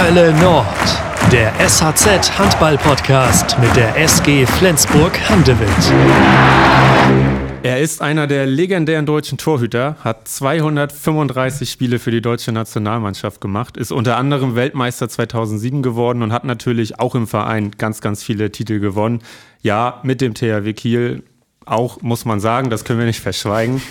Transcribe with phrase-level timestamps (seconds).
[0.00, 0.66] Hölle Nord,
[1.32, 5.68] der SHZ Handball Podcast mit der SG Flensburg Handewitt.
[7.64, 13.76] Er ist einer der legendären deutschen Torhüter, hat 235 Spiele für die deutsche Nationalmannschaft gemacht,
[13.76, 18.52] ist unter anderem Weltmeister 2007 geworden und hat natürlich auch im Verein ganz, ganz viele
[18.52, 19.18] Titel gewonnen.
[19.62, 21.24] Ja, mit dem THW Kiel
[21.66, 23.82] auch, muss man sagen, das können wir nicht verschweigen.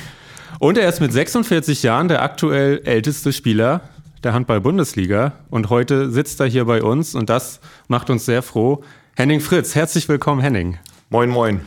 [0.60, 3.82] Und er ist mit 46 Jahren der aktuell älteste Spieler
[4.28, 8.84] der Handball-Bundesliga und heute sitzt er hier bei uns und das macht uns sehr froh.
[9.16, 10.78] Henning Fritz, herzlich willkommen, Henning.
[11.10, 11.62] Moin, moin.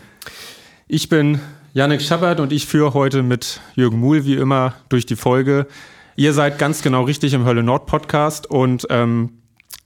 [0.87, 1.41] Ich bin
[1.73, 5.69] Yannick Schabbert und ich führe heute mit Jürgen Muhl wie immer durch die Folge.
[6.17, 9.39] Ihr seid ganz genau richtig im Hölle Nord Podcast und ähm,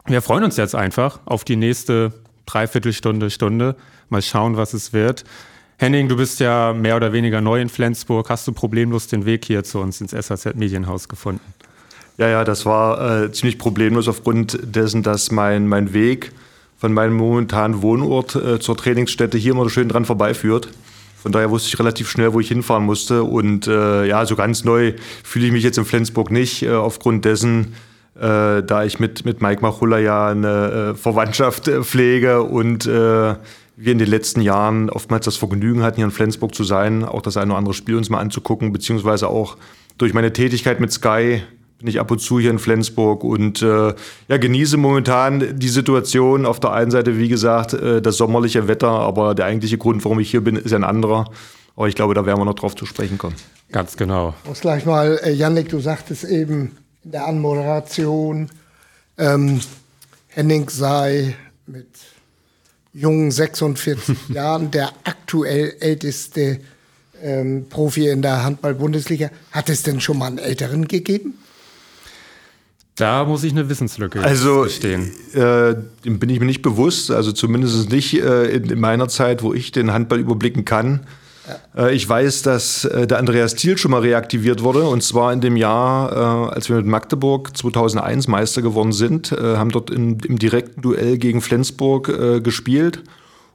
[0.06, 2.12] wir freuen uns jetzt einfach auf die nächste
[2.44, 3.76] Dreiviertelstunde, Stunde.
[4.08, 5.22] Mal schauen, was es wird.
[5.78, 8.30] Henning, du bist ja mehr oder weniger neu in Flensburg.
[8.30, 11.54] Hast du problemlos den Weg hier zu uns ins SAZ Medienhaus gefunden?
[12.16, 16.32] Ja, ja, das war äh, ziemlich problemlos aufgrund dessen, dass mein, mein Weg
[16.76, 20.68] von meinem momentanen Wohnort äh, zur Trainingsstätte hier immer schön dran vorbeiführt.
[21.24, 23.22] Von daher wusste ich relativ schnell, wo ich hinfahren musste.
[23.24, 24.92] Und äh, ja, so ganz neu
[25.24, 27.74] fühle ich mich jetzt in Flensburg nicht, äh, aufgrund dessen,
[28.14, 33.98] äh, da ich mit, mit Mike Machulla ja eine äh, Verwandtschaft pflege und wir in
[33.98, 37.50] den letzten Jahren oftmals das Vergnügen hatten, hier in Flensburg zu sein, auch das eine
[37.50, 39.56] oder andere Spiel uns mal anzugucken, beziehungsweise auch
[39.98, 41.42] durch meine Tätigkeit mit Sky
[41.84, 43.92] bin ich ab und zu hier in Flensburg und äh,
[44.28, 46.46] ja, genieße momentan die Situation.
[46.46, 50.18] Auf der einen Seite, wie gesagt, äh, das sommerliche Wetter, aber der eigentliche Grund, warum
[50.18, 51.30] ich hier bin, ist ein anderer.
[51.76, 53.36] Aber ich glaube, da werden wir noch drauf zu sprechen kommen.
[53.70, 54.32] Ganz genau.
[54.44, 58.48] Ich muss gleich mal, äh, Yannick, du sagtest eben in der Anmoderation,
[59.18, 59.60] ähm,
[60.28, 61.88] Henning sei mit
[62.94, 66.60] jungen 46 Jahren der aktuell älteste
[67.22, 69.28] ähm, Profi in der Handball-Bundesliga.
[69.52, 71.34] Hat es denn schon mal einen älteren gegeben?
[72.96, 75.10] Da muss ich eine Wissenslücke also, stehen.
[75.32, 75.74] Äh,
[76.04, 79.72] bin ich mir nicht bewusst, also zumindest nicht äh, in, in, meiner Zeit, wo ich
[79.72, 81.00] den Handball überblicken kann.
[81.76, 81.86] Ja.
[81.86, 85.40] Äh, ich weiß, dass äh, der Andreas Thiel schon mal reaktiviert wurde und zwar in
[85.40, 90.20] dem Jahr, äh, als wir mit Magdeburg 2001 Meister geworden sind, äh, haben dort in,
[90.20, 93.02] im direkten Duell gegen Flensburg gespielt.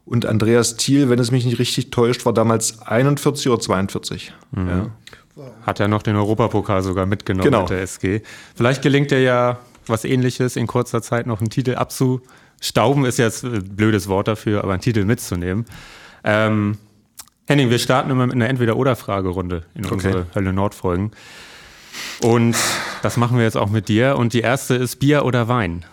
[0.06, 4.34] Und Andreas Thiel, wenn es mich nicht richtig täuscht, war damals 41 oder 42.
[4.52, 4.68] Mhm.
[4.68, 4.88] Ja.
[5.66, 7.62] Hat er noch den Europapokal sogar mitgenommen genau.
[7.62, 8.22] mit der SG.
[8.56, 9.60] Vielleicht gelingt er ja
[9.90, 14.64] was ähnliches in kurzer Zeit noch einen Titel abzustauben, ist jetzt ein blödes Wort dafür,
[14.64, 15.66] aber einen Titel mitzunehmen.
[16.24, 16.78] Ähm,
[17.48, 19.94] Henning, wir starten immer mit einer Entweder-Oder-Fragerunde in okay.
[19.96, 21.12] unsere Hölle Nord-Folgen.
[22.22, 22.56] Und
[23.02, 24.18] das machen wir jetzt auch mit dir.
[24.18, 25.84] Und die erste ist Bier oder Wein?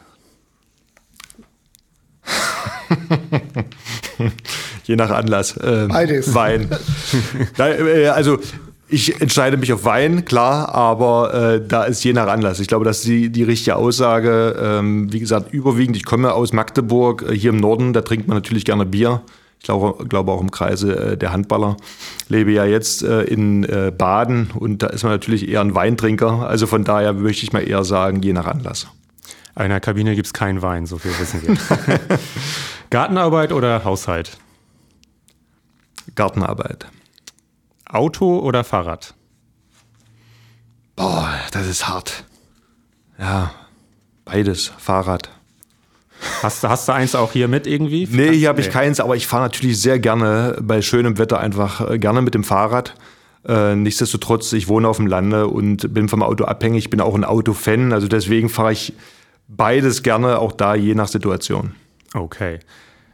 [4.84, 5.58] Je nach Anlass.
[5.62, 6.34] Ähm, Beides.
[6.34, 6.68] Wein.
[7.58, 8.38] Äh, also
[8.88, 12.60] ich entscheide mich auf Wein, klar, aber äh, da ist je nach Anlass.
[12.60, 14.56] Ich glaube, das ist die, die richtige Aussage.
[14.60, 18.36] Ähm, wie gesagt, überwiegend, ich komme aus Magdeburg, äh, hier im Norden, da trinkt man
[18.36, 19.22] natürlich gerne Bier.
[19.58, 21.76] Ich glaube, glaube auch im Kreise äh, der Handballer.
[22.28, 26.48] Lebe ja jetzt äh, in äh, Baden und da ist man natürlich eher ein Weintrinker.
[26.48, 28.86] Also von daher möchte ich mal eher sagen, je nach Anlass.
[29.58, 31.56] In der Kabine gibt es keinen Wein, so viel wissen wir.
[32.90, 34.36] Gartenarbeit oder Haushalt?
[36.14, 36.86] Gartenarbeit.
[37.88, 39.14] Auto oder Fahrrad?
[40.96, 42.24] Boah, das ist hart.
[43.18, 43.52] Ja,
[44.24, 44.72] beides.
[44.78, 45.30] Fahrrad.
[46.42, 48.08] Hast, hast du eins auch hier mit irgendwie?
[48.10, 51.90] Nee, hier habe ich keins, aber ich fahre natürlich sehr gerne bei schönem Wetter einfach
[51.90, 52.94] äh, gerne mit dem Fahrrad.
[53.46, 57.24] Äh, nichtsdestotrotz, ich wohne auf dem Lande und bin vom Auto abhängig, bin auch ein
[57.24, 58.94] Autofan, also deswegen fahre ich
[59.46, 61.74] beides gerne, auch da je nach Situation.
[62.14, 62.58] Okay.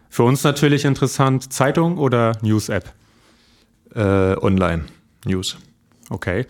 [0.08, 2.92] Für uns natürlich interessant, Zeitung oder News-App?
[3.94, 4.84] Äh, online
[5.24, 5.56] News.
[6.10, 6.46] Okay.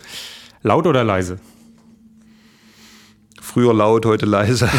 [0.61, 1.39] Laut oder leise?
[3.41, 4.69] Früher laut, heute leise.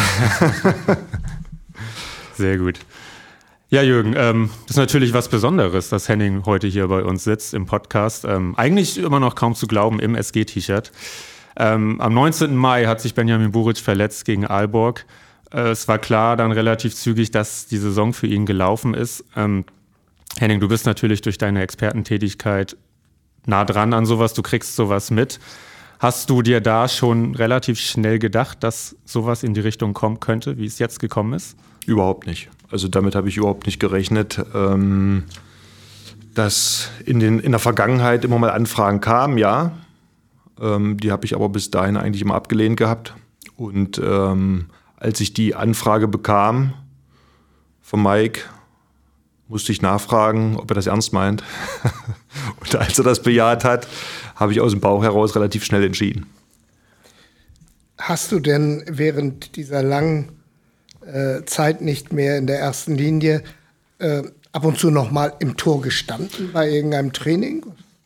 [2.35, 2.79] Sehr gut.
[3.69, 7.53] Ja, Jürgen, ähm, das ist natürlich was Besonderes, dass Henning heute hier bei uns sitzt
[7.53, 8.25] im Podcast.
[8.25, 10.91] Ähm, eigentlich immer noch kaum zu glauben im SG-T-Shirt.
[11.57, 12.55] Ähm, am 19.
[12.55, 15.05] Mai hat sich Benjamin Buric verletzt gegen Aalborg.
[15.51, 19.23] Äh, es war klar dann relativ zügig, dass die Saison für ihn gelaufen ist.
[19.35, 19.65] Ähm,
[20.39, 22.75] Henning, du bist natürlich durch deine Expertentätigkeit
[23.45, 25.39] nah dran an sowas, du kriegst sowas mit.
[25.99, 30.57] Hast du dir da schon relativ schnell gedacht, dass sowas in die Richtung kommen könnte,
[30.57, 31.55] wie es jetzt gekommen ist?
[31.85, 32.49] Überhaupt nicht.
[32.69, 34.43] Also damit habe ich überhaupt nicht gerechnet.
[34.53, 35.23] Ähm,
[36.33, 39.71] dass in, den, in der Vergangenheit immer mal Anfragen kamen, ja.
[40.61, 43.15] Ähm, die habe ich aber bis dahin eigentlich immer abgelehnt gehabt.
[43.55, 44.65] Und ähm,
[44.97, 46.73] als ich die Anfrage bekam
[47.81, 48.41] von Mike,
[49.47, 51.43] musste ich nachfragen, ob er das ernst meint.
[52.59, 53.87] und als er das bejaht hat,
[54.35, 56.25] habe ich aus dem Bauch heraus relativ schnell entschieden.
[57.97, 60.29] Hast du denn während dieser langen
[61.05, 63.43] äh, Zeit nicht mehr in der ersten Linie.
[63.99, 67.63] Äh, ab und zu noch mal im Tor gestanden bei irgendeinem Training?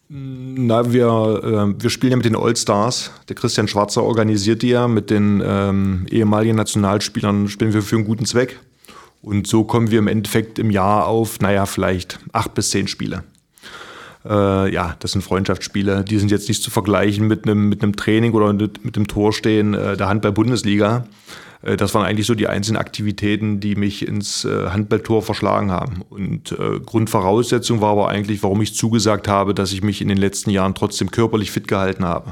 [0.10, 1.06] Na, wir,
[1.44, 3.12] äh, wir spielen ja mit den All-Stars.
[3.30, 4.88] Der Christian Schwarzer organisiert die ja.
[4.88, 8.60] Mit den ähm, ehemaligen Nationalspielern spielen wir für einen guten Zweck.
[9.22, 13.24] Und so kommen wir im Endeffekt im Jahr auf, naja, vielleicht acht bis zehn Spiele.
[14.26, 16.04] Äh, ja, das sind Freundschaftsspiele.
[16.04, 19.08] Die sind jetzt nicht zu vergleichen mit einem, mit einem Training oder mit, mit dem
[19.08, 21.06] Torstehen äh, der Handball-Bundesliga.
[21.62, 26.04] Äh, das waren eigentlich so die einzelnen Aktivitäten, die mich ins äh, Handballtor verschlagen haben.
[26.10, 30.18] Und äh, Grundvoraussetzung war aber eigentlich, warum ich zugesagt habe, dass ich mich in den
[30.18, 32.32] letzten Jahren trotzdem körperlich fit gehalten habe.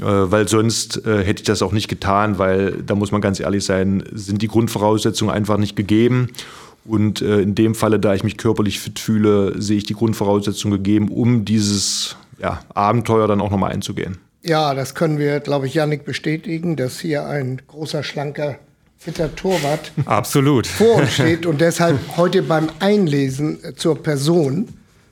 [0.00, 4.04] Weil sonst hätte ich das auch nicht getan, weil da muss man ganz ehrlich sein,
[4.12, 6.28] sind die Grundvoraussetzungen einfach nicht gegeben.
[6.84, 11.08] Und in dem Falle, da ich mich körperlich fit fühle, sehe ich die Grundvoraussetzungen gegeben,
[11.08, 14.18] um dieses ja, Abenteuer dann auch nochmal einzugehen.
[14.42, 18.56] Ja, das können wir, glaube ich, Janik bestätigen, dass hier ein großer, schlanker,
[18.96, 20.68] fitter Torwart Absolut.
[20.68, 21.46] vor uns steht.
[21.46, 24.68] Und deshalb heute beim Einlesen zur Person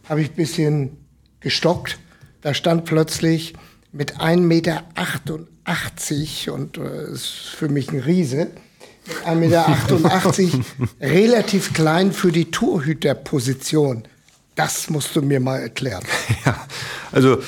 [0.08, 0.96] habe ich ein bisschen
[1.40, 1.98] gestockt.
[2.42, 3.54] Da stand plötzlich
[3.94, 4.82] mit 1,88 Meter
[6.52, 8.48] und äh, ist für mich ein Riese.
[9.06, 10.66] Mit 1,88 Meter
[11.00, 14.04] relativ klein für die Torhüterposition.
[14.56, 16.02] Das musst du mir mal erklären.
[16.44, 16.66] Ja,
[17.12, 17.38] also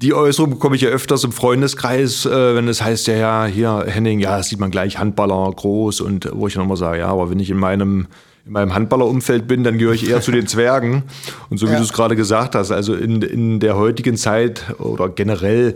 [0.00, 3.84] die Äußerung bekomme ich ja öfters im Freundeskreis, äh, wenn es heißt, ja, ja, hier
[3.86, 7.06] Henning, ja, das sieht man gleich Handballer groß und wo ich dann immer sage, ja,
[7.06, 8.08] aber wenn ich in meinem
[8.44, 11.04] in meinem Handballerumfeld bin, dann gehöre ich eher zu den Zwergen.
[11.48, 11.78] Und so wie ja.
[11.78, 15.74] du es gerade gesagt hast, also in, in der heutigen Zeit oder generell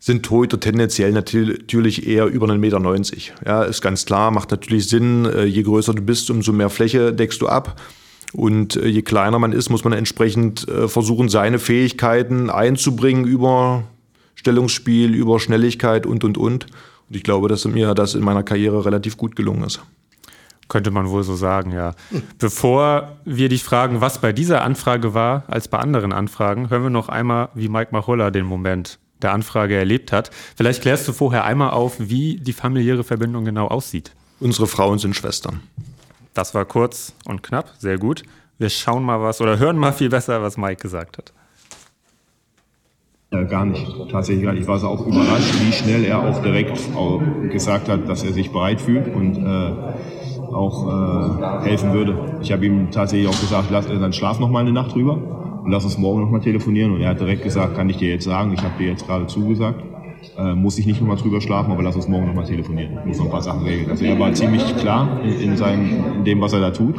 [0.00, 2.80] sind Torhüter tendenziell natürlich eher über 1,90 Meter.
[3.44, 5.24] Ja, ist ganz klar, macht natürlich Sinn.
[5.26, 7.80] Äh, je größer du bist, umso mehr Fläche deckst du ab.
[8.32, 13.84] Und äh, je kleiner man ist, muss man entsprechend äh, versuchen, seine Fähigkeiten einzubringen über
[14.34, 16.66] Stellungsspiel, über Schnelligkeit und, und, und.
[17.08, 19.80] Und ich glaube, dass mir das in meiner Karriere relativ gut gelungen ist.
[20.68, 21.94] Könnte man wohl so sagen, ja.
[22.38, 26.90] Bevor wir dich fragen, was bei dieser Anfrage war, als bei anderen Anfragen, hören wir
[26.90, 30.30] noch einmal, wie Mike Machulla den Moment der Anfrage erlebt hat.
[30.56, 34.12] Vielleicht klärst du vorher einmal auf, wie die familiäre Verbindung genau aussieht.
[34.40, 35.60] Unsere Frauen sind Schwestern.
[36.34, 38.22] Das war kurz und knapp, sehr gut.
[38.58, 41.32] Wir schauen mal was oder hören mal viel besser, was Mike gesagt hat.
[43.30, 44.48] Äh, gar nicht, tatsächlich.
[44.60, 47.20] Ich war auch überrascht, wie schnell er auch direkt auch
[47.50, 49.72] gesagt hat, dass er sich bereit fühlt und äh,
[50.52, 52.38] auch äh, helfen würde.
[52.40, 55.18] Ich habe ihm tatsächlich auch gesagt, lass, äh, dann schlaf noch mal eine Nacht drüber
[55.64, 56.92] und lass uns morgen noch mal telefonieren.
[56.92, 59.26] Und er hat direkt gesagt, kann ich dir jetzt sagen, ich habe dir jetzt gerade
[59.26, 59.82] zugesagt.
[60.36, 62.98] Äh, muss ich nicht nochmal drüber schlafen, aber lass uns morgen nochmal telefonieren.
[63.00, 63.90] Ich muss noch ein paar Sachen regeln.
[63.90, 66.96] Also er war ziemlich klar in, in, seinem, in dem, was er da tut.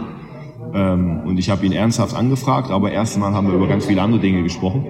[0.73, 4.21] Ähm, und ich habe ihn ernsthaft angefragt, aber erstmal haben wir über ganz viele andere
[4.21, 4.85] Dinge gesprochen,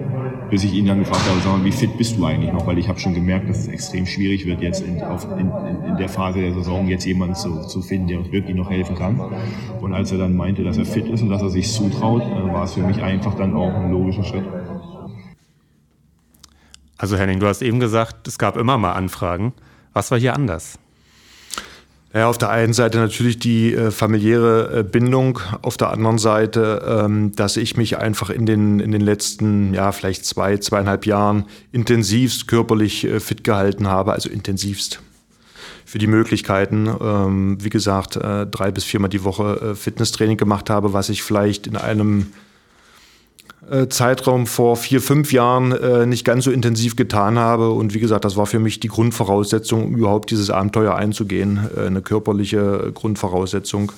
[0.50, 2.66] bis ich ihn dann gefragt habe, sag mal, wie fit bist du eigentlich noch?
[2.66, 5.50] Weil ich habe schon gemerkt, dass es extrem schwierig wird, jetzt in, auf, in,
[5.86, 8.96] in, der Phase der Saison jetzt jemanden zu, zu finden, der uns wirklich noch helfen
[8.96, 9.20] kann.
[9.80, 12.52] Und als er dann meinte, dass er fit ist und dass er sich zutraut, äh,
[12.52, 14.44] war es für mich einfach dann auch ein logischer Schritt.
[16.98, 19.54] Also Henning, du hast eben gesagt, es gab immer mal Anfragen.
[19.92, 20.78] Was war hier anders?
[22.12, 27.04] Ja, auf der einen Seite natürlich die äh, familiäre äh, Bindung, auf der anderen Seite,
[27.04, 31.44] ähm, dass ich mich einfach in den, in den letzten, ja, vielleicht zwei, zweieinhalb Jahren
[31.70, 35.00] intensivst körperlich äh, fit gehalten habe, also intensivst
[35.84, 36.88] für die Möglichkeiten.
[37.00, 41.22] Ähm, wie gesagt, äh, drei bis viermal die Woche äh, Fitnesstraining gemacht habe, was ich
[41.22, 42.32] vielleicht in einem
[43.88, 47.70] Zeitraum vor vier, fünf Jahren äh, nicht ganz so intensiv getan habe.
[47.70, 51.86] Und wie gesagt, das war für mich die Grundvoraussetzung, um überhaupt dieses Abenteuer einzugehen, äh,
[51.86, 53.92] eine körperliche Grundvoraussetzung.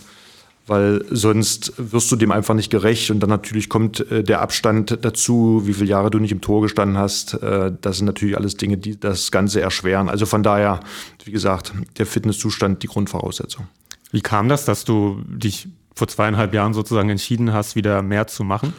[0.66, 3.10] Weil sonst wirst du dem einfach nicht gerecht.
[3.10, 6.62] Und dann natürlich kommt äh, der Abstand dazu, wie viele Jahre du nicht im Tor
[6.62, 7.34] gestanden hast.
[7.34, 10.08] Äh, das sind natürlich alles Dinge, die das Ganze erschweren.
[10.08, 10.80] Also von daher,
[11.24, 13.66] wie gesagt, der Fitnesszustand die Grundvoraussetzung.
[14.12, 18.44] Wie kam das, dass du dich vor zweieinhalb Jahren sozusagen entschieden hast, wieder mehr zu
[18.44, 18.74] machen?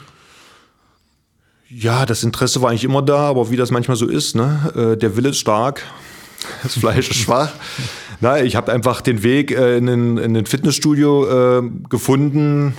[1.76, 4.94] Ja, das Interesse war eigentlich immer da, aber wie das manchmal so ist, ne?
[4.94, 5.82] Äh, der Wille ist stark,
[6.64, 7.52] das Fleisch ist schwach.
[8.22, 12.76] Na, ich habe einfach den Weg äh, in ein in den Fitnessstudio äh, gefunden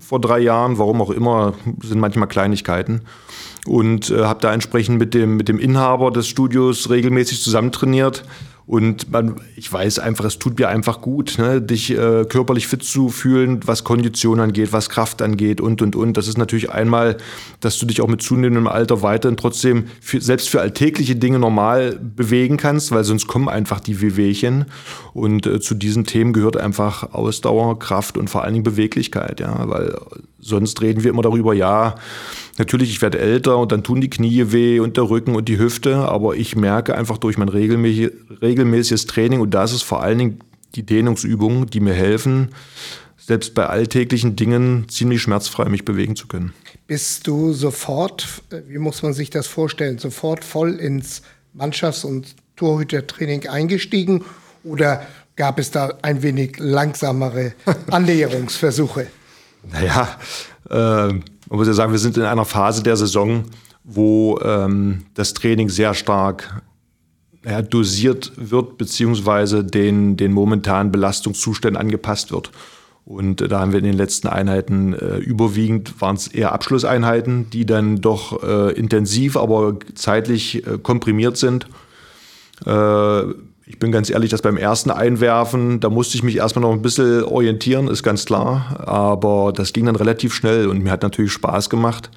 [0.00, 3.02] vor drei Jahren, warum auch immer, sind manchmal Kleinigkeiten.
[3.66, 8.24] Und äh, habe da entsprechend mit dem, mit dem Inhaber des Studios regelmäßig zusammentrainiert
[8.68, 12.82] und man, ich weiß einfach, es tut mir einfach gut, ne, dich äh, körperlich fit
[12.82, 16.18] zu fühlen, was Kondition angeht, was Kraft angeht und, und, und.
[16.18, 17.16] Das ist natürlich einmal,
[17.60, 21.98] dass du dich auch mit zunehmendem Alter weiterhin trotzdem für, selbst für alltägliche Dinge normal
[21.98, 24.66] bewegen kannst, weil sonst kommen einfach die Wehwehchen.
[25.14, 29.66] Und äh, zu diesen Themen gehört einfach Ausdauer, Kraft und vor allen Dingen Beweglichkeit, ja,
[29.66, 29.96] weil
[30.38, 31.94] sonst reden wir immer darüber, ja,
[32.58, 35.58] Natürlich, ich werde älter und dann tun die Knie weh und der Rücken und die
[35.58, 40.18] Hüfte, aber ich merke einfach durch mein regelmäßiges Training und da ist es vor allen
[40.18, 40.40] Dingen
[40.74, 42.48] die Dehnungsübungen, die mir helfen,
[43.16, 46.52] selbst bei alltäglichen Dingen ziemlich schmerzfrei mich bewegen zu können.
[46.88, 48.26] Bist du sofort,
[48.66, 51.22] wie muss man sich das vorstellen, sofort voll ins
[51.56, 54.24] Mannschafts- und Torhütertraining eingestiegen
[54.64, 57.52] oder gab es da ein wenig langsamere
[57.90, 59.06] Annäherungsversuche?
[59.62, 60.08] Naja,
[60.70, 63.44] äh, man muss ja sagen, wir sind in einer Phase der Saison,
[63.84, 66.62] wo ähm, das Training sehr stark
[67.44, 72.50] ja, dosiert wird, beziehungsweise den, den momentanen Belastungszuständen angepasst wird.
[73.06, 77.64] Und da haben wir in den letzten Einheiten äh, überwiegend waren es eher Abschlusseinheiten, die
[77.64, 81.66] dann doch äh, intensiv, aber zeitlich äh, komprimiert sind.
[83.70, 86.80] Ich bin ganz ehrlich, dass beim ersten Einwerfen, da musste ich mich erstmal noch ein
[86.80, 88.82] bisschen orientieren, ist ganz klar.
[88.86, 92.10] Aber das ging dann relativ schnell und mir hat natürlich Spaß gemacht,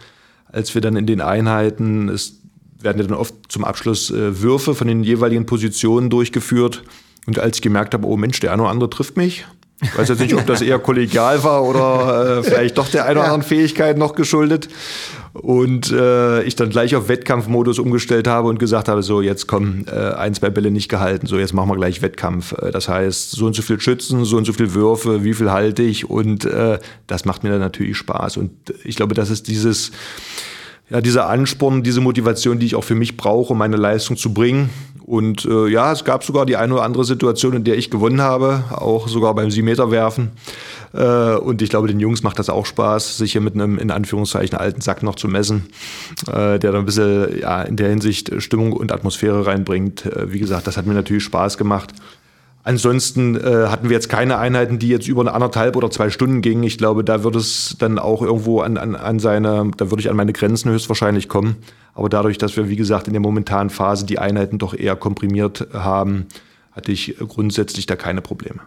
[0.48, 2.40] als wir dann in den Einheiten, es
[2.80, 6.84] werden ja dann oft zum Abschluss äh, Würfe von den jeweiligen Positionen durchgeführt.
[7.28, 9.46] Und als ich gemerkt habe, oh Mensch, der eine oder andere trifft mich,
[9.82, 13.20] ich weiß jetzt nicht, ob das eher kollegial war oder äh, vielleicht doch der einer
[13.20, 14.70] oder anderen Fähigkeit noch geschuldet.
[15.34, 19.86] Und äh, ich dann gleich auf Wettkampfmodus umgestellt habe und gesagt habe, so jetzt kommen
[19.88, 22.54] äh, ein, zwei Bälle nicht gehalten, so jetzt machen wir gleich Wettkampf.
[22.54, 25.52] Äh, das heißt, so und so viel Schützen, so und so viel Würfe, wie viel
[25.52, 28.38] halte ich und äh, das macht mir dann natürlich Spaß.
[28.38, 28.52] Und
[28.84, 29.92] ich glaube, das ist dieses,
[30.92, 34.34] ja, dieser Ansporn, diese Motivation, die ich auch für mich brauche, um meine Leistung zu
[34.34, 34.70] bringen.
[35.04, 38.22] Und äh, ja, es gab sogar die eine oder andere Situation, in der ich gewonnen
[38.22, 40.32] habe, auch sogar beim Siebenmeterwerfen.
[40.94, 43.90] Äh, und ich glaube, den Jungs macht das auch Spaß, sich hier mit einem in
[43.90, 45.68] Anführungszeichen alten Sack noch zu messen,
[46.28, 50.06] äh, der dann ein bisschen ja, in der Hinsicht Stimmung und Atmosphäre reinbringt.
[50.06, 51.94] Äh, wie gesagt, das hat mir natürlich Spaß gemacht.
[52.64, 56.42] Ansonsten äh, hatten wir jetzt keine Einheiten, die jetzt über eine anderthalb oder zwei Stunden
[56.42, 56.64] gingen.
[56.64, 60.10] Ich glaube, da würde es dann auch irgendwo an, an, an seine, da würde ich
[60.10, 61.58] an meine Grenzen höchstwahrscheinlich kommen.
[61.96, 65.68] Aber dadurch, dass wir, wie gesagt, in der momentanen Phase die Einheiten doch eher komprimiert
[65.74, 66.28] haben,
[66.72, 68.62] hatte ich grundsätzlich da keine Probleme.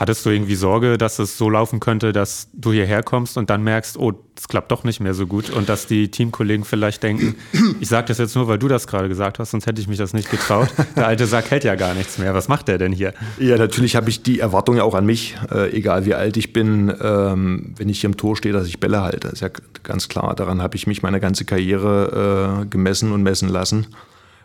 [0.00, 3.62] Hattest du irgendwie Sorge, dass es so laufen könnte, dass du hierher kommst und dann
[3.62, 7.34] merkst, oh, es klappt doch nicht mehr so gut und dass die Teamkollegen vielleicht denken,
[7.80, 9.98] ich sage das jetzt nur, weil du das gerade gesagt hast, sonst hätte ich mich
[9.98, 10.68] das nicht getraut.
[10.96, 12.32] Der alte Sack hält ja gar nichts mehr.
[12.32, 13.12] Was macht der denn hier?
[13.38, 16.54] Ja, natürlich habe ich die Erwartung ja auch an mich, äh, egal wie alt ich
[16.54, 19.20] bin, ähm, wenn ich hier im Tor stehe, dass ich Bälle halte.
[19.20, 19.50] Das ist ja
[19.82, 20.34] ganz klar.
[20.34, 23.88] Daran habe ich mich meine ganze Karriere äh, gemessen und messen lassen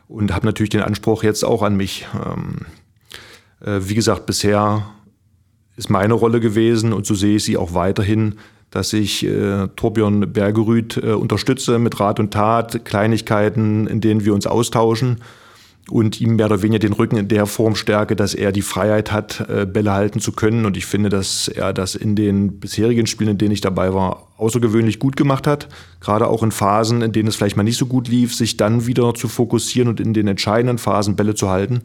[0.09, 2.05] und habe natürlich den Anspruch jetzt auch an mich.
[2.25, 2.65] Ähm,
[3.65, 4.85] äh, wie gesagt, bisher
[5.77, 8.35] ist meine Rolle gewesen und so sehe ich sie auch weiterhin,
[8.71, 14.33] dass ich äh, Torbjörn Bergerüth äh, unterstütze mit Rat und Tat, Kleinigkeiten, in denen wir
[14.33, 15.21] uns austauschen
[15.89, 19.11] und ihm mehr oder weniger den Rücken in der Form stärke, dass er die Freiheit
[19.11, 20.65] hat, äh, Bälle halten zu können.
[20.65, 24.27] Und ich finde, dass er das in den bisherigen Spielen, in denen ich dabei war,
[24.37, 25.67] außergewöhnlich gut gemacht hat.
[26.01, 28.87] Gerade auch in Phasen, in denen es vielleicht mal nicht so gut lief, sich dann
[28.87, 31.83] wieder zu fokussieren und in den entscheidenden Phasen Bälle zu halten.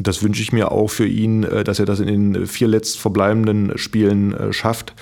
[0.00, 2.68] Und das wünsche ich mir auch für ihn, äh, dass er das in den vier
[2.68, 4.94] letzt verbleibenden Spielen äh, schafft.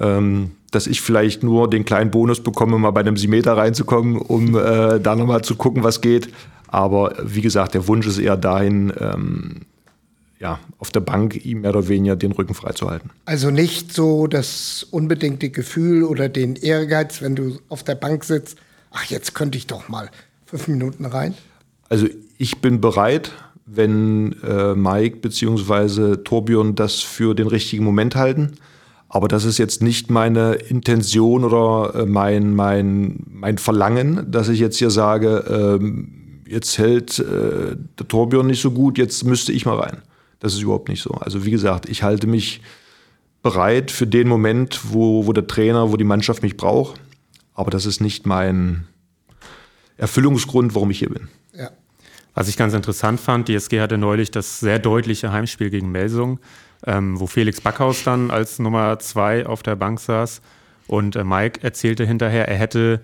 [0.00, 4.56] Ähm, dass ich vielleicht nur den kleinen Bonus bekomme, mal bei einem Simeter reinzukommen, um
[4.56, 6.30] äh, da nochmal zu gucken, was geht.
[6.66, 9.60] Aber wie gesagt, der Wunsch ist eher dahin, ähm,
[10.40, 13.10] ja, auf der Bank ihm mehr oder weniger den Rücken freizuhalten.
[13.26, 18.58] Also nicht so das unbedingte Gefühl oder den Ehrgeiz, wenn du auf der Bank sitzt,
[18.90, 20.10] ach, jetzt könnte ich doch mal
[20.46, 21.34] fünf Minuten rein.
[21.88, 23.30] Also ich bin bereit,
[23.66, 26.18] wenn äh, Mike bzw.
[26.18, 28.52] Torbjörn das für den richtigen Moment halten.
[29.08, 34.60] Aber das ist jetzt nicht meine Intention oder äh, mein, mein, mein Verlangen, dass ich
[34.60, 39.66] jetzt hier sage, äh, jetzt hält äh, der Torbjörn nicht so gut, jetzt müsste ich
[39.66, 40.02] mal rein.
[40.38, 41.10] Das ist überhaupt nicht so.
[41.12, 42.60] Also wie gesagt, ich halte mich
[43.42, 47.00] bereit für den Moment, wo, wo der Trainer, wo die Mannschaft mich braucht.
[47.54, 48.86] Aber das ist nicht mein
[49.96, 51.28] Erfüllungsgrund, warum ich hier bin.
[52.36, 56.38] Was ich ganz interessant fand, die SG hatte neulich das sehr deutliche Heimspiel gegen Melsung,
[56.86, 60.42] ähm, wo Felix Backhaus dann als Nummer zwei auf der Bank saß.
[60.86, 63.00] Und äh, Mike erzählte hinterher, er hätte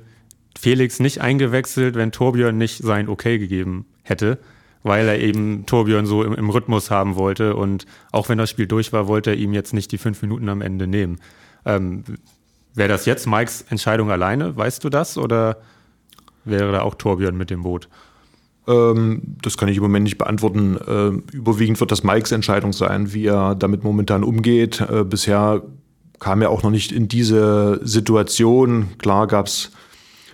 [0.60, 4.38] Felix nicht eingewechselt, wenn Torbjörn nicht sein Okay gegeben hätte,
[4.82, 7.56] weil er eben Torbjörn so im, im Rhythmus haben wollte.
[7.56, 10.50] Und auch wenn das Spiel durch war, wollte er ihm jetzt nicht die fünf Minuten
[10.50, 11.18] am Ende nehmen.
[11.64, 12.04] Ähm,
[12.74, 14.54] Wäre das jetzt Mikes Entscheidung alleine?
[14.54, 15.16] Weißt du das?
[15.16, 15.56] Oder
[16.44, 17.88] wäre da auch Torbjörn mit dem Boot?
[18.68, 20.76] Ähm, das kann ich im Moment nicht beantworten.
[20.76, 24.80] Äh, überwiegend wird das Mikes Entscheidung sein, wie er damit momentan umgeht.
[24.80, 25.62] Äh, bisher
[26.20, 28.90] kam er auch noch nicht in diese Situation.
[28.98, 29.72] Klar gab es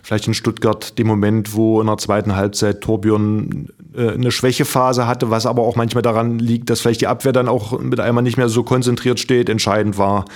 [0.02, 5.30] vielleicht in Stuttgart den Moment, wo in der zweiten Halbzeit Torbjörn äh, eine Schwächephase hatte,
[5.30, 8.36] was aber auch manchmal daran liegt, dass vielleicht die Abwehr dann auch mit einmal nicht
[8.36, 9.48] mehr so konzentriert steht.
[9.48, 10.26] Entscheidend war,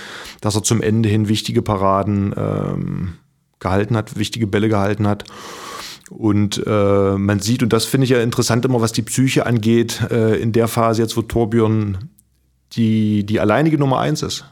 [0.41, 3.13] dass er zum Ende hin wichtige Paraden ähm,
[3.59, 5.23] gehalten hat, wichtige Bälle gehalten hat.
[6.09, 10.01] Und äh, man sieht, und das finde ich ja interessant immer, was die Psyche angeht,
[10.11, 12.09] äh, in der Phase jetzt, wo Torbjörn
[12.73, 14.45] die, die alleinige Nummer eins ist.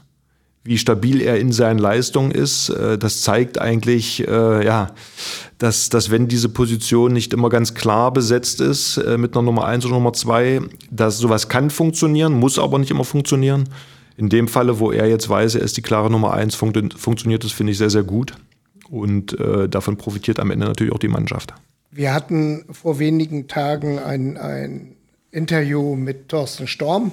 [0.64, 4.92] Wie stabil er in seinen Leistungen ist, äh, das zeigt eigentlich, äh, ja,
[5.58, 9.64] dass, dass wenn diese Position nicht immer ganz klar besetzt ist äh, mit einer Nummer
[9.64, 13.68] eins oder Nummer zwei, dass sowas kann funktionieren, muss aber nicht immer funktionieren.
[14.16, 17.42] In dem Falle, wo er jetzt weiß, er ist die klare Nummer eins, funkt, funktioniert
[17.42, 18.34] das, finde ich, sehr, sehr gut.
[18.92, 21.54] Und äh, davon profitiert am Ende natürlich auch die Mannschaft.
[21.90, 24.96] Wir hatten vor wenigen Tagen ein, ein
[25.30, 27.10] Interview mit Thorsten Storm,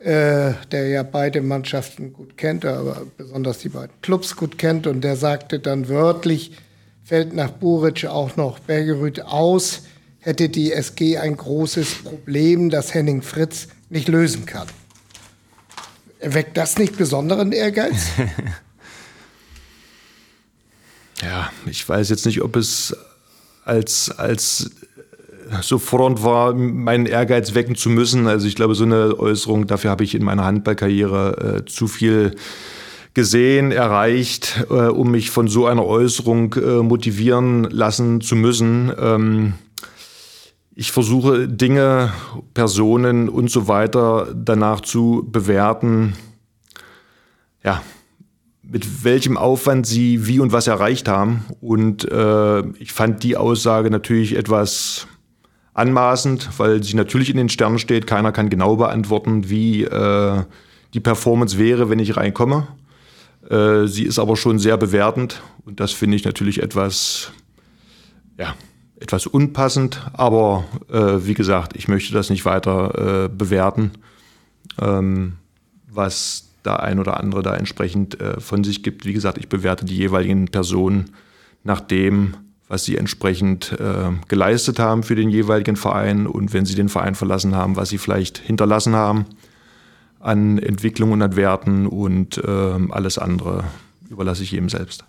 [0.00, 4.88] äh, der ja beide Mannschaften gut kennt, aber besonders die beiden Clubs gut kennt.
[4.88, 6.56] Und der sagte dann wörtlich,
[7.04, 9.84] fällt nach Buric auch noch Bergerüth aus,
[10.18, 14.66] hätte die SG ein großes Problem, das Henning Fritz nicht lösen kann.
[16.18, 18.08] Erweckt das nicht besonderen Ehrgeiz?
[21.22, 22.96] ja, ich weiß jetzt nicht, ob es
[23.64, 24.70] als, als
[25.62, 28.26] so fordernd war, meinen Ehrgeiz wecken zu müssen.
[28.26, 32.36] Also ich glaube, so eine Äußerung, dafür habe ich in meiner Handballkarriere äh, zu viel
[33.14, 38.92] gesehen, erreicht, äh, um mich von so einer Äußerung äh, motivieren lassen zu müssen.
[38.98, 39.54] Ähm,
[40.74, 42.12] ich versuche Dinge,
[42.54, 46.14] Personen und so weiter danach zu bewerten,
[47.62, 47.82] ja,
[48.70, 51.44] mit welchem Aufwand sie wie und was erreicht haben.
[51.60, 55.08] Und äh, ich fand die Aussage natürlich etwas
[55.74, 58.06] anmaßend, weil sie natürlich in den Sternen steht.
[58.06, 60.44] Keiner kann genau beantworten, wie äh,
[60.94, 62.68] die Performance wäre, wenn ich reinkomme.
[63.48, 67.32] Äh, sie ist aber schon sehr bewertend und das finde ich natürlich etwas,
[68.38, 68.54] ja,
[69.00, 70.00] etwas unpassend.
[70.12, 73.92] Aber äh, wie gesagt, ich möchte das nicht weiter äh, bewerten,
[74.80, 75.38] ähm,
[75.88, 79.04] was der ein oder andere da entsprechend äh, von sich gibt.
[79.04, 81.10] Wie gesagt, ich bewerte die jeweiligen Personen
[81.64, 82.34] nach dem,
[82.68, 87.14] was sie entsprechend äh, geleistet haben für den jeweiligen Verein und wenn sie den Verein
[87.14, 89.26] verlassen haben, was sie vielleicht hinterlassen haben
[90.20, 93.64] an Entwicklung und an Werten und äh, alles andere
[94.10, 95.04] überlasse ich jedem selbst.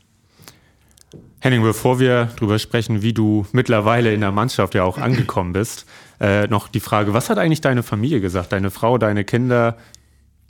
[1.40, 5.86] Henning, bevor wir darüber sprechen, wie du mittlerweile in der Mannschaft ja auch angekommen bist,
[6.20, 9.78] äh, noch die Frage, was hat eigentlich deine Familie gesagt, deine Frau, deine Kinder?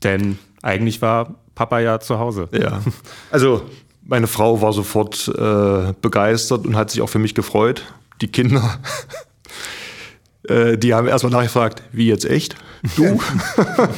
[0.03, 2.47] Denn eigentlich war Papa ja zu Hause.
[2.51, 2.81] Ja,
[3.31, 3.63] also
[4.03, 7.83] meine Frau war sofort äh, begeistert und hat sich auch für mich gefreut.
[8.21, 8.79] Die Kinder,
[10.47, 12.55] äh, die haben erstmal nachgefragt, wie jetzt echt?
[12.95, 13.19] Du?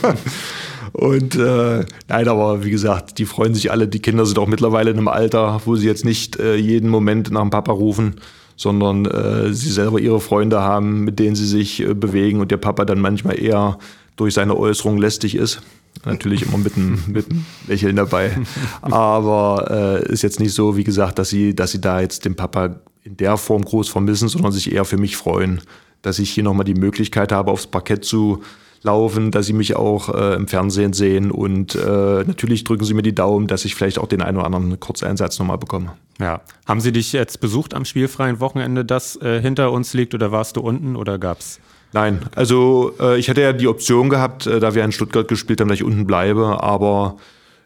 [0.94, 3.88] und äh, nein, aber wie gesagt, die freuen sich alle.
[3.88, 7.32] Die Kinder sind auch mittlerweile in einem Alter, wo sie jetzt nicht äh, jeden Moment
[7.32, 8.16] nach dem Papa rufen,
[8.56, 12.58] sondern äh, sie selber ihre Freunde haben, mit denen sie sich äh, bewegen und der
[12.58, 13.78] Papa dann manchmal eher
[14.16, 15.62] durch seine Äußerung lästig ist.
[16.06, 18.38] Natürlich immer mit einem, mit einem Lächeln dabei.
[18.82, 22.36] Aber äh, ist jetzt nicht so, wie gesagt, dass sie, dass sie da jetzt den
[22.36, 25.62] Papa in der Form groß vermissen, sondern sich eher für mich freuen,
[26.02, 28.42] dass ich hier nochmal die Möglichkeit habe, aufs Parkett zu
[28.84, 33.02] laufen, dass sie mich auch äh, im Fernsehen sehen und äh, natürlich drücken sie mir
[33.02, 35.94] die Daumen, dass ich vielleicht auch den einen oder anderen Kurzeinsatz nochmal bekomme.
[36.20, 36.42] Ja.
[36.68, 40.58] Haben Sie dich jetzt besucht am spielfreien Wochenende, das äh, hinter uns liegt oder warst
[40.58, 41.60] du unten oder gab's?
[41.94, 45.62] Nein, also äh, ich hatte ja die Option gehabt, äh, da wir in Stuttgart gespielt
[45.62, 47.18] haben, dass ich unten bleibe, aber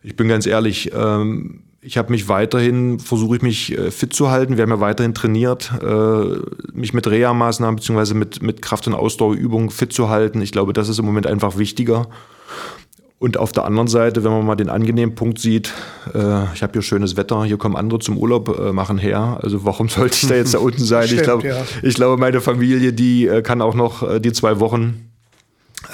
[0.04, 4.30] ich bin ganz ehrlich, ähm, ich habe mich weiterhin, versuche ich mich äh, fit zu
[4.30, 4.58] halten.
[4.58, 6.40] Wir haben ja weiterhin trainiert, äh,
[6.74, 8.14] mich mit Reha-Maßnahmen bzw.
[8.14, 10.42] Mit, mit Kraft- und Ausdauerübungen fit zu halten.
[10.42, 12.08] Ich glaube, das ist im Moment einfach wichtiger.
[13.20, 15.74] Und auf der anderen Seite, wenn man mal den angenehmen Punkt sieht,
[16.14, 19.40] äh, ich habe hier schönes Wetter, hier kommen andere zum Urlaub äh, machen her.
[19.42, 21.08] Also warum sollte ich da jetzt da unten sein?
[21.08, 21.66] Stimmt, ich glaube, ja.
[21.82, 25.10] ich glaube, meine Familie, die äh, kann auch noch äh, die zwei Wochen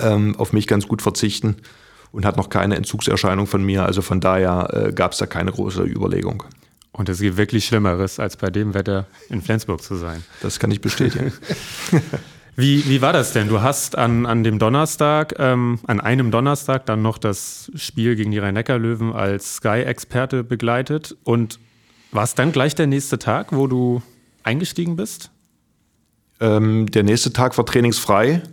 [0.01, 1.57] ähm, auf mich ganz gut verzichten
[2.11, 3.85] und hat noch keine Entzugserscheinung von mir.
[3.85, 6.43] Also von daher äh, gab es da keine große Überlegung.
[6.91, 10.23] Und es gibt wirklich Schlimmeres, als bei dem Wetter in Flensburg zu sein.
[10.41, 11.31] Das kann ich bestätigen.
[12.55, 13.47] Wie, wie war das denn?
[13.47, 18.29] Du hast an, an dem Donnerstag, ähm, an einem Donnerstag dann noch das Spiel gegen
[18.29, 21.59] die Rhein-Neckar-Löwen als Sky-Experte begleitet und
[22.11, 24.03] war es dann gleich der nächste Tag, wo du
[24.43, 25.31] eingestiegen bist?
[26.39, 28.43] Ähm, der nächste Tag war trainingsfrei,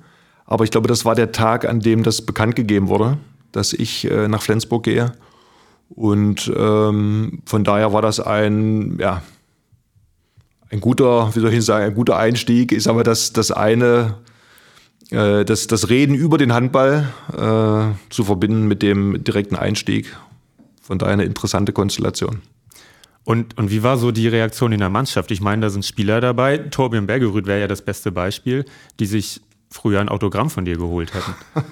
[0.47, 3.19] aber ich glaube, das war der Tag, an dem das bekannt gegeben wurde,
[3.53, 5.13] dass ich äh, nach Flensburg gehe.
[5.91, 9.23] Und ähm, von daher war das ein, ja,
[10.71, 14.19] ein guter, wie soll ich sagen, ein guter Einstieg ist aber das, das eine,
[15.11, 20.17] äh, das, das Reden über den Handball äh, zu verbinden mit dem direkten Einstieg.
[20.81, 22.43] Von daher eine interessante Konstellation.
[23.25, 25.31] Und, und wie war so die Reaktion in der Mannschaft?
[25.31, 26.59] Ich meine, da sind Spieler dabei.
[26.59, 28.65] Torbjörn Bergerud wäre ja das beste Beispiel,
[28.99, 31.35] die sich früher ein Autogramm von dir geholt hätten.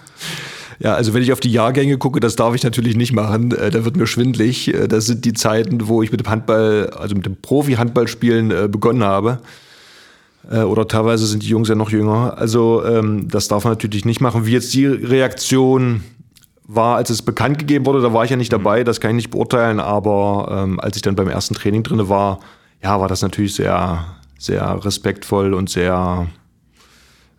[0.81, 3.53] Ja, also wenn ich auf die Jahrgänge gucke, das darf ich natürlich nicht machen.
[3.53, 4.73] Äh, da wird mir schwindlig.
[4.73, 8.69] Äh, das sind die Zeiten, wo ich mit dem Handball, also mit dem Profi-Handballspielen äh,
[8.69, 9.41] begonnen habe.
[10.51, 12.38] Oder teilweise sind die Jungs ja noch jünger.
[12.38, 14.47] Also ähm, das darf man natürlich nicht machen.
[14.47, 16.03] Wie jetzt die Reaktion
[16.64, 19.17] war, als es bekannt gegeben wurde, da war ich ja nicht dabei, das kann ich
[19.17, 22.41] nicht beurteilen, aber ähm, als ich dann beim ersten Training drin war,
[22.83, 24.07] ja, war das natürlich sehr,
[24.38, 26.29] sehr respektvoll und sehr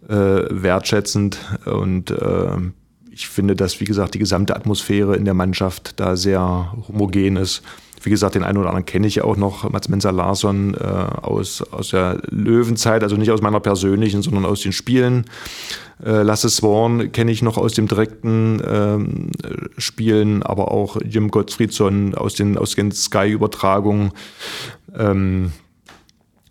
[0.07, 2.57] äh, wertschätzend und äh,
[3.19, 7.61] ich finde, dass, wie gesagt, die gesamte Atmosphäre in der Mannschaft da sehr homogen ist.
[8.01, 11.61] Wie gesagt, den einen oder anderen kenne ich auch noch, Mats Mensa Larsson äh, aus,
[11.61, 15.25] aus der Löwenzeit, also nicht aus meiner persönlichen, sondern aus den Spielen.
[16.01, 19.31] Äh, Lasse Swan kenne ich noch aus dem direkten ähm,
[19.77, 24.13] Spielen, aber auch Jim Gottfriedsson aus den, aus den Sky-Übertragungen.
[24.97, 25.51] Ähm,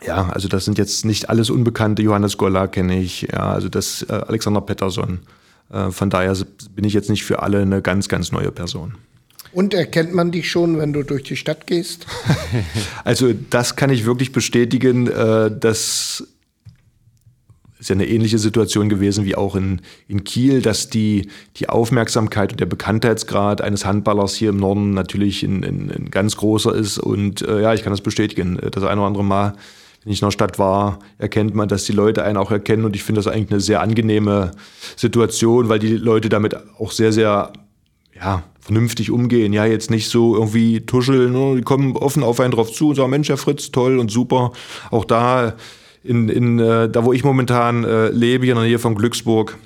[0.06, 2.02] ja, also das sind jetzt nicht alles Unbekannte.
[2.02, 5.20] Johannes Golla kenne ich, ja, also das äh, Alexander Pettersson.
[5.70, 6.36] Äh, von daher
[6.74, 8.94] bin ich jetzt nicht für alle eine ganz, ganz neue Person.
[9.52, 12.06] Und erkennt man dich schon, wenn du durch die Stadt gehst?
[13.04, 15.06] also das kann ich wirklich bestätigen.
[15.06, 16.24] Äh, das
[17.78, 22.50] ist ja eine ähnliche Situation gewesen wie auch in, in Kiel, dass die, die Aufmerksamkeit
[22.50, 26.98] und der Bekanntheitsgrad eines Handballers hier im Norden natürlich ein, ein, ein ganz großer ist.
[26.98, 28.58] Und äh, ja, ich kann das bestätigen.
[28.72, 29.54] Das eine oder andere Mal,
[30.08, 32.86] wenn ich in der Stadt war, erkennt man, dass die Leute einen auch erkennen.
[32.86, 34.52] Und ich finde das eigentlich eine sehr angenehme
[34.96, 37.52] Situation, weil die Leute damit auch sehr, sehr
[38.18, 39.52] ja, vernünftig umgehen.
[39.52, 41.56] Ja, jetzt nicht so irgendwie tuscheln, ne?
[41.56, 44.52] die kommen offen auf einen drauf zu und sagen, Mensch, Herr Fritz, toll und super.
[44.90, 45.56] Auch da,
[46.02, 49.58] in, in, äh, da wo ich momentan äh, lebe, hier in der Nähe von Glücksburg,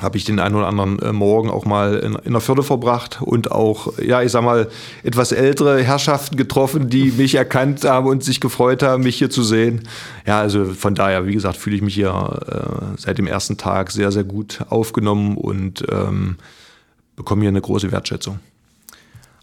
[0.00, 3.20] habe ich den einen oder anderen äh, Morgen auch mal in, in der Förde verbracht
[3.20, 4.68] und auch, ja, ich sag mal,
[5.02, 9.42] etwas ältere Herrschaften getroffen, die mich erkannt haben und sich gefreut haben, mich hier zu
[9.42, 9.88] sehen.
[10.26, 13.90] Ja, also von daher, wie gesagt, fühle ich mich hier äh, seit dem ersten Tag
[13.90, 16.36] sehr, sehr gut aufgenommen und ähm,
[17.16, 18.40] bekommen hier eine große Wertschätzung.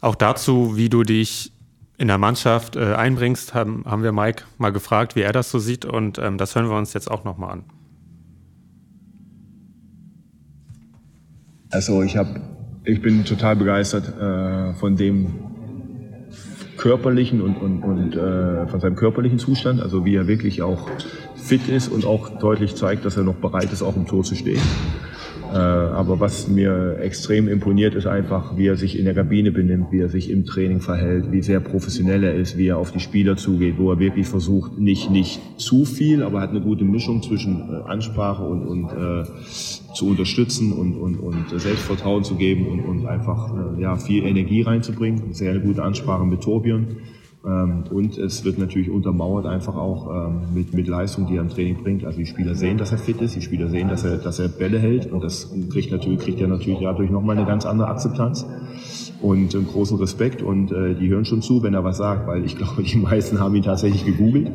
[0.02, 1.52] Auch dazu, wie du dich
[1.98, 5.60] in der Mannschaft äh, einbringst, haben, haben wir Mike mal gefragt, wie er das so
[5.60, 7.64] sieht und ähm, das hören wir uns jetzt auch nochmal an.
[11.70, 12.40] Also ich habe,
[12.86, 15.28] ich bin total begeistert äh, von dem
[16.78, 20.88] körperlichen und, und, und äh, von seinem körperlichen Zustand, also wie er wirklich auch
[21.36, 24.36] fit ist und auch deutlich zeigt, dass er noch bereit ist, auch im Tor zu
[24.36, 24.62] stehen.
[25.54, 29.92] Äh, aber was mir extrem imponiert, ist einfach, wie er sich in der Kabine benimmt,
[29.92, 33.00] wie er sich im Training verhält, wie sehr professionell er ist, wie er auf die
[33.00, 37.24] Spieler zugeht, wo er wirklich versucht, nicht, nicht zu viel, aber hat eine gute Mischung
[37.24, 39.24] zwischen äh, Ansprache und, und äh,
[39.94, 44.64] zu unterstützen und, und, und Selbstvertrauen zu geben und, und einfach äh, ja, viel Energie
[44.64, 45.34] reinzubringen.
[45.34, 46.98] Sehr eine gute Ansprache mit Torbjörn.
[47.46, 51.50] Ähm, und es wird natürlich untermauert einfach auch ähm, mit, mit Leistung, die er im
[51.50, 52.06] Training bringt.
[52.06, 54.48] Also die Spieler sehen, dass er fit ist, die Spieler sehen, dass er, dass er
[54.48, 58.46] Bälle hält und das kriegt natürlich, kriegt er natürlich dadurch nochmal eine ganz andere Akzeptanz
[59.22, 62.44] und einen großen Respekt und äh, die hören schon zu, wenn er was sagt, weil
[62.44, 64.52] ich glaube, die meisten haben ihn tatsächlich gegoogelt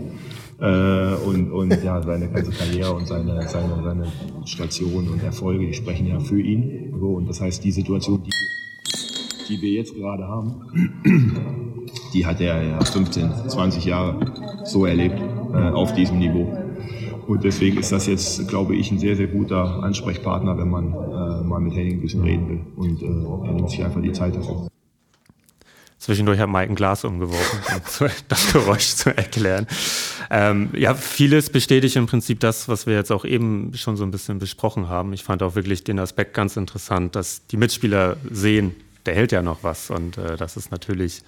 [0.61, 4.07] äh, und, und ja, seine ganze Karriere und seine, seine, seine
[4.45, 6.95] Stationen und Erfolge, die sprechen ja für ihn.
[7.01, 8.31] So, und das heißt, die Situation, die,
[9.49, 11.72] die wir jetzt gerade haben,
[12.13, 15.21] die hat er ja 15, 20 Jahre so erlebt
[15.55, 16.57] äh, auf diesem Niveau.
[17.27, 21.45] Und deswegen ist das jetzt, glaube ich, ein sehr, sehr guter Ansprechpartner, wenn man äh,
[21.45, 22.61] mal mit Henning ein bisschen reden will.
[22.77, 24.69] Und äh, er nimmt sich einfach die Zeit dafür.
[25.99, 27.61] Zwischendurch hat Mike ein Glas umgeworfen,
[28.01, 29.69] um das Geräusch zu erklären.
[30.31, 34.11] Ähm, ja, vieles bestätigt im Prinzip das, was wir jetzt auch eben schon so ein
[34.11, 35.13] bisschen besprochen haben.
[35.13, 38.75] Ich fand auch wirklich den Aspekt ganz interessant, dass die Mitspieler sehen,
[39.07, 39.91] der hält ja noch was.
[39.91, 41.23] Und äh, das ist natürlich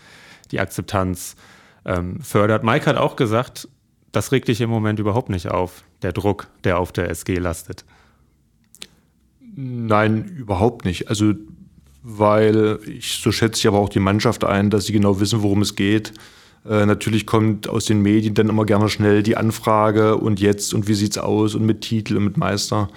[0.54, 1.36] die Akzeptanz
[1.84, 2.64] ähm, fördert.
[2.64, 3.68] Mike hat auch gesagt,
[4.12, 7.84] das regt dich im Moment überhaupt nicht auf, der Druck, der auf der SG lastet.
[9.56, 11.08] Nein, überhaupt nicht.
[11.08, 11.34] Also,
[12.02, 15.62] weil ich, so schätze ich aber auch die Mannschaft ein, dass sie genau wissen, worum
[15.62, 16.12] es geht.
[16.68, 20.88] Äh, natürlich kommt aus den Medien dann immer gerne schnell die Anfrage und jetzt und
[20.88, 22.88] wie sieht's aus und mit Titel und mit Meister.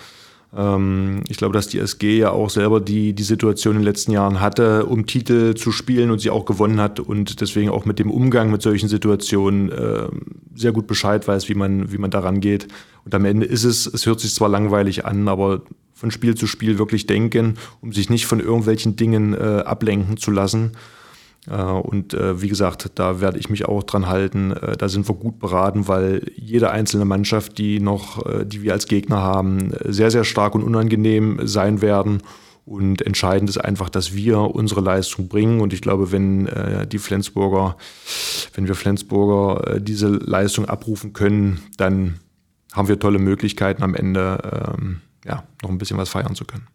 [0.55, 4.11] Ähm, ich glaube, dass die SG ja auch selber die, die Situation in den letzten
[4.11, 7.99] Jahren hatte, um Titel zu spielen und sie auch gewonnen hat und deswegen auch mit
[7.99, 10.07] dem Umgang mit solchen Situationen äh,
[10.55, 12.67] sehr gut Bescheid weiß, wie man, wie man daran geht.
[13.05, 15.61] Und am Ende ist es, es hört sich zwar langweilig an, aber
[15.93, 20.31] von Spiel zu Spiel wirklich denken, um sich nicht von irgendwelchen Dingen äh, ablenken zu
[20.31, 20.73] lassen.
[21.49, 24.51] Äh, und äh, wie gesagt, da werde ich mich auch dran halten.
[24.51, 28.87] Äh, da sind wir gut beraten, weil jede einzelne Mannschaft, die noch, die wir als
[28.87, 32.21] Gegner haben, sehr, sehr stark und unangenehm sein werden.
[32.65, 35.61] Und entscheidend ist einfach, dass wir unsere Leistung bringen.
[35.61, 36.49] Und ich glaube, wenn
[36.91, 37.77] die Flensburger,
[38.53, 42.19] wenn wir Flensburger diese Leistung abrufen können, dann
[42.73, 46.67] haben wir tolle Möglichkeiten am Ende, ähm, ja, noch ein bisschen was feiern zu können.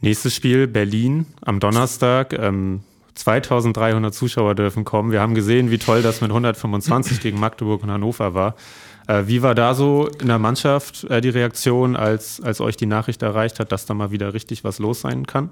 [0.00, 2.32] Nächstes Spiel Berlin am Donnerstag.
[2.38, 2.82] Ähm
[3.14, 5.12] 2300 Zuschauer dürfen kommen.
[5.12, 8.54] Wir haben gesehen, wie toll das mit 125 gegen Magdeburg und Hannover war.
[9.06, 12.86] Äh, wie war da so in der Mannschaft äh, die Reaktion, als, als euch die
[12.86, 15.50] Nachricht erreicht hat, dass da mal wieder richtig was los sein kann?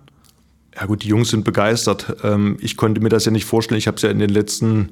[0.79, 2.17] Ja gut, die Jungs sind begeistert.
[2.23, 3.79] Ähm, ich konnte mir das ja nicht vorstellen.
[3.79, 4.91] Ich habe es ja in den letzten,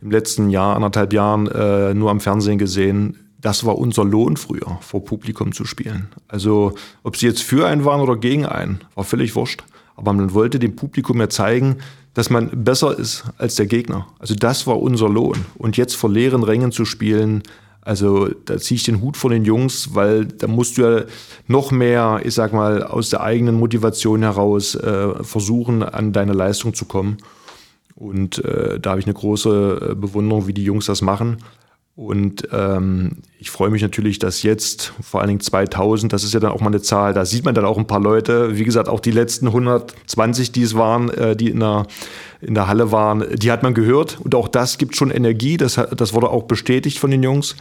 [0.00, 3.18] im letzten Jahr, anderthalb Jahren äh, nur am Fernsehen gesehen.
[3.40, 6.08] Das war unser Lohn früher, vor Publikum zu spielen.
[6.26, 9.62] Also ob sie jetzt für einen waren oder gegen einen, war völlig wurscht.
[9.94, 11.78] Aber man wollte dem Publikum ja zeigen,
[12.18, 14.08] dass man besser ist als der Gegner.
[14.18, 15.44] Also das war unser Lohn.
[15.56, 17.44] Und jetzt vor leeren Rängen zu spielen,
[17.80, 21.04] also da ziehe ich den Hut vor den Jungs, weil da musst du ja
[21.46, 26.74] noch mehr, ich sag mal, aus der eigenen Motivation heraus äh, versuchen, an deine Leistung
[26.74, 27.18] zu kommen.
[27.94, 31.36] Und äh, da habe ich eine große äh, Bewunderung, wie die Jungs das machen.
[31.98, 36.38] Und ähm, ich freue mich natürlich, dass jetzt, vor allen Dingen 2000, das ist ja
[36.38, 38.88] dann auch mal eine Zahl, da sieht man dann auch ein paar Leute, wie gesagt,
[38.88, 41.88] auch die letzten 120, die es waren, äh, die in der,
[42.40, 44.20] in der Halle waren, die hat man gehört.
[44.20, 47.56] Und auch das gibt schon Energie, das, das wurde auch bestätigt von den Jungs.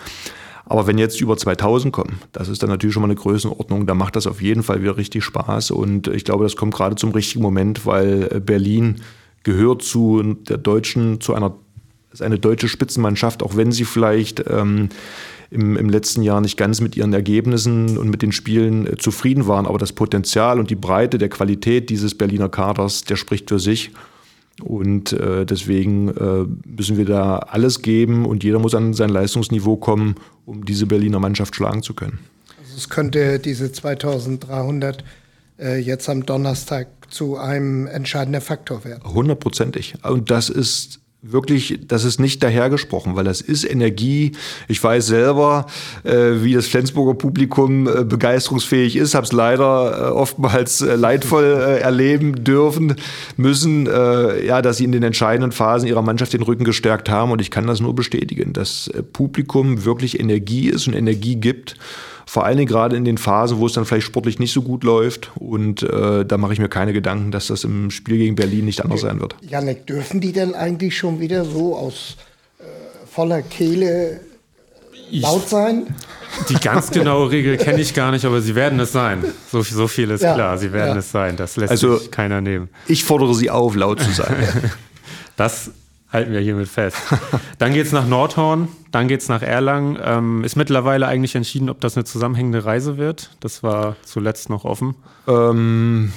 [0.66, 3.96] Aber wenn jetzt über 2000 kommen, das ist dann natürlich schon mal eine Größenordnung, da
[3.96, 5.72] macht das auf jeden Fall wieder richtig Spaß.
[5.72, 8.98] Und ich glaube, das kommt gerade zum richtigen Moment, weil Berlin
[9.42, 11.56] gehört zu der deutschen, zu einer
[12.12, 14.90] ist eine deutsche Spitzenmannschaft, auch wenn sie vielleicht ähm,
[15.50, 19.48] im, im, letzten Jahr nicht ganz mit ihren Ergebnissen und mit den Spielen äh, zufrieden
[19.48, 19.66] waren.
[19.66, 23.92] Aber das Potenzial und die Breite der Qualität dieses Berliner Kaders, der spricht für sich.
[24.64, 29.78] Und äh, deswegen äh, müssen wir da alles geben und jeder muss an sein Leistungsniveau
[29.78, 30.16] kommen,
[30.46, 32.20] um diese Berliner Mannschaft schlagen zu können.
[32.60, 35.04] Also es könnte diese 2300
[35.60, 39.04] äh, jetzt am Donnerstag zu einem entscheidenden Faktor werden.
[39.04, 39.94] Hundertprozentig.
[40.04, 44.34] Und das ist wirklich, das ist nicht dahergesprochen, weil das ist Energie.
[44.68, 45.66] Ich weiß selber,
[46.04, 51.44] äh, wie das Flensburger Publikum äh, begeisterungsfähig ist, habe es leider äh, oftmals äh, leidvoll
[51.44, 52.96] äh, erleben dürfen
[53.36, 57.32] müssen, äh, ja, dass sie in den entscheidenden Phasen ihrer Mannschaft den Rücken gestärkt haben
[57.32, 61.76] und ich kann das nur bestätigen, dass Publikum wirklich Energie ist und Energie gibt.
[62.28, 64.84] Vor allen Dingen gerade in den Phasen, wo es dann vielleicht sportlich nicht so gut
[64.84, 65.32] läuft.
[65.36, 68.84] Und äh, da mache ich mir keine Gedanken, dass das im Spiel gegen Berlin nicht
[68.84, 69.38] anders sein wird.
[69.42, 72.18] Janek, dürfen die denn eigentlich schon wieder so aus
[72.60, 72.64] äh,
[73.10, 74.20] voller Kehle
[75.10, 75.96] laut sein?
[76.50, 79.24] Die ganz genaue Regel kenne ich gar nicht, aber sie werden es sein.
[79.50, 81.00] So, so viel ist ja, klar, sie werden ja.
[81.00, 81.38] es sein.
[81.38, 82.68] Das lässt also, sich keiner nehmen.
[82.88, 84.36] Ich fordere sie auf, laut zu sein.
[85.38, 85.72] das
[86.12, 86.98] halten wir hiermit fest.
[87.58, 89.98] Dann geht es nach Nordhorn, dann geht es nach Erlangen.
[90.02, 93.32] Ähm, ist mittlerweile eigentlich entschieden, ob das eine zusammenhängende Reise wird?
[93.40, 94.96] Das war zuletzt noch offen.
[95.28, 96.14] Ähm,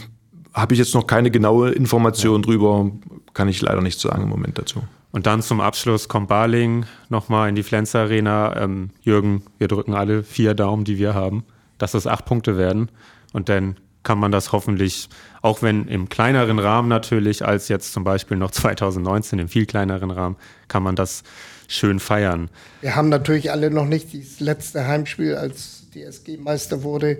[0.54, 2.46] Habe ich jetzt noch keine genaue Information ja.
[2.46, 2.90] drüber,
[3.34, 4.82] kann ich leider nicht sagen im Moment dazu.
[5.12, 8.56] Und dann zum Abschluss kommt Barling nochmal in die Flens Arena.
[8.56, 11.44] Ähm, Jürgen, wir drücken alle vier Daumen, die wir haben,
[11.78, 12.90] dass es acht Punkte werden.
[13.32, 15.08] Und dann kann man das hoffentlich,
[15.42, 20.10] auch wenn im kleineren Rahmen natürlich, als jetzt zum Beispiel noch 2019 im viel kleineren
[20.10, 20.36] Rahmen,
[20.68, 21.22] kann man das
[21.68, 22.50] schön feiern.
[22.80, 27.18] Wir haben natürlich alle noch nicht das letzte Heimspiel, als die SG Meister wurde,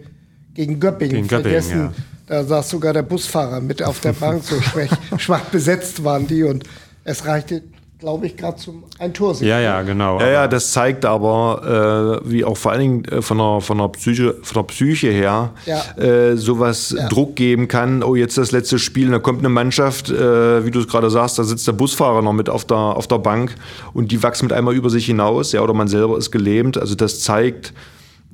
[0.54, 1.80] gegen Göppingen, gegen Göppingen vergessen.
[1.80, 1.92] Ja.
[2.26, 6.42] Da saß sogar der Busfahrer mit auf der Bank, so schwach, schwach besetzt waren die
[6.42, 6.64] und
[7.04, 7.62] es reichte
[8.00, 10.18] glaube ich, gerade zum ein Tor Ja, ja, genau.
[10.18, 13.78] Ja, ja, das zeigt aber, äh, wie auch vor allen Dingen äh, von, der, von,
[13.78, 16.02] der, Psyche, von der Psyche her ja.
[16.02, 17.08] äh, sowas ja.
[17.08, 18.02] Druck geben kann.
[18.02, 21.38] Oh, jetzt das letzte Spiel, da kommt eine Mannschaft, äh, wie du es gerade sagst,
[21.38, 23.54] da sitzt der Busfahrer noch mit auf der, auf der Bank
[23.92, 26.78] und die wachsen mit einmal über sich hinaus, ja, oder man selber ist gelähmt.
[26.78, 27.74] Also das zeigt,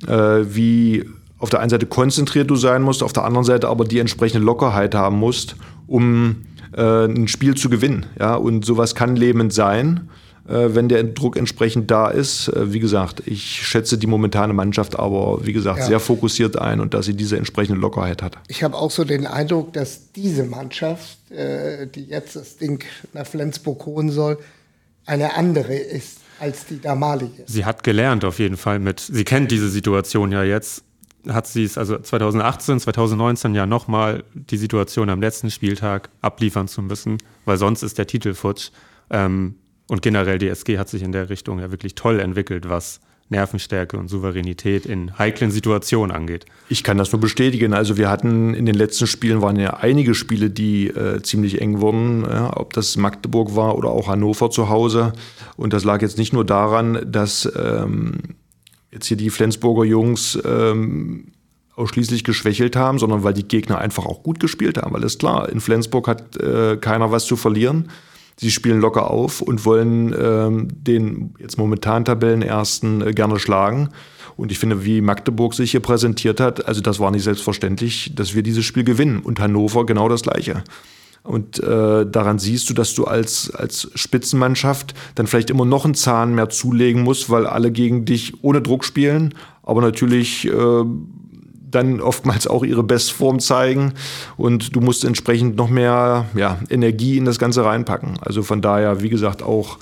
[0.07, 1.05] äh, wie
[1.39, 4.43] auf der einen Seite konzentriert du sein musst, auf der anderen Seite aber die entsprechende
[4.43, 5.55] Lockerheit haben musst,
[5.87, 6.37] um
[6.75, 8.05] äh, ein Spiel zu gewinnen.
[8.19, 8.35] Ja?
[8.35, 10.09] Und sowas kann lebend sein,
[10.47, 12.47] äh, wenn der Druck entsprechend da ist.
[12.49, 15.85] Äh, wie gesagt, ich schätze die momentane Mannschaft aber, wie gesagt, ja.
[15.85, 18.37] sehr fokussiert ein und dass sie diese entsprechende Lockerheit hat.
[18.47, 23.85] Ich habe auch so den Eindruck, dass diese Mannschaft, die jetzt das Ding nach Flensburg
[23.85, 24.37] holen soll,
[25.05, 27.43] eine andere ist als die damalige.
[27.45, 30.83] Sie hat gelernt auf jeden Fall mit, sie kennt diese Situation ja jetzt
[31.29, 36.81] hat sie es also 2018, 2019 ja nochmal die Situation am letzten Spieltag abliefern zu
[36.81, 38.71] müssen, weil sonst ist der Titel futsch.
[39.09, 39.55] Ähm,
[39.87, 43.97] und generell die SG hat sich in der Richtung ja wirklich toll entwickelt, was Nervenstärke
[43.97, 46.45] und Souveränität in heiklen Situationen angeht.
[46.69, 47.73] Ich kann das nur bestätigen.
[47.73, 51.81] Also wir hatten in den letzten Spielen waren ja einige Spiele, die äh, ziemlich eng
[51.81, 55.13] wurden, ja, ob das Magdeburg war oder auch Hannover zu Hause.
[55.57, 58.35] Und das lag jetzt nicht nur daran, dass ähm,
[58.91, 61.31] jetzt hier die Flensburger Jungs ähm,
[61.75, 64.93] ausschließlich geschwächelt haben, sondern weil die Gegner einfach auch gut gespielt haben.
[64.93, 67.89] Weil ist klar, in Flensburg hat äh, keiner was zu verlieren.
[68.39, 73.89] Sie spielen locker auf und wollen ähm, den jetzt momentan Tabellenersten äh, gerne schlagen.
[74.35, 78.35] Und ich finde, wie Magdeburg sich hier präsentiert hat, also das war nicht selbstverständlich, dass
[78.35, 79.19] wir dieses Spiel gewinnen.
[79.19, 80.63] Und Hannover genau das Gleiche.
[81.23, 85.93] Und äh, daran siehst du, dass du als, als Spitzenmannschaft dann vielleicht immer noch einen
[85.93, 90.83] Zahn mehr zulegen musst, weil alle gegen dich ohne Druck spielen, aber natürlich äh,
[91.69, 93.93] dann oftmals auch ihre Bestform zeigen
[94.37, 98.17] und du musst entsprechend noch mehr ja, Energie in das Ganze reinpacken.
[98.21, 99.77] Also von daher, wie gesagt, auch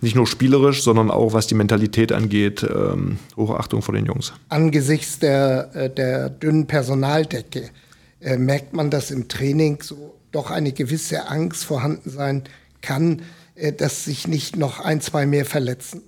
[0.00, 4.32] nicht nur spielerisch, sondern auch was die Mentalität angeht, ähm, Hochachtung vor den Jungs.
[4.48, 7.70] Angesichts der, äh, der dünnen Personaldecke
[8.20, 12.44] äh, merkt man, dass im Training so doch eine gewisse Angst vorhanden sein
[12.82, 13.22] kann,
[13.54, 16.02] äh, dass sich nicht noch ein, zwei mehr verletzen?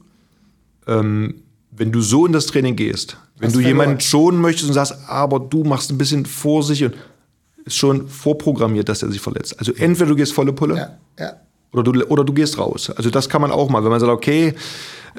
[0.86, 4.94] Ähm, wenn du so in das Training gehst, wenn du jemanden schonen möchtest und sagst,
[5.06, 6.94] aber du machst ein bisschen Vorsicht und
[7.64, 9.58] ist schon vorprogrammiert, dass er sich verletzt.
[9.58, 11.32] Also entweder du gehst volle Pulle ja, ja.
[11.72, 12.90] Oder, du, oder du gehst raus.
[12.90, 14.54] Also das kann man auch mal, wenn man sagt, okay,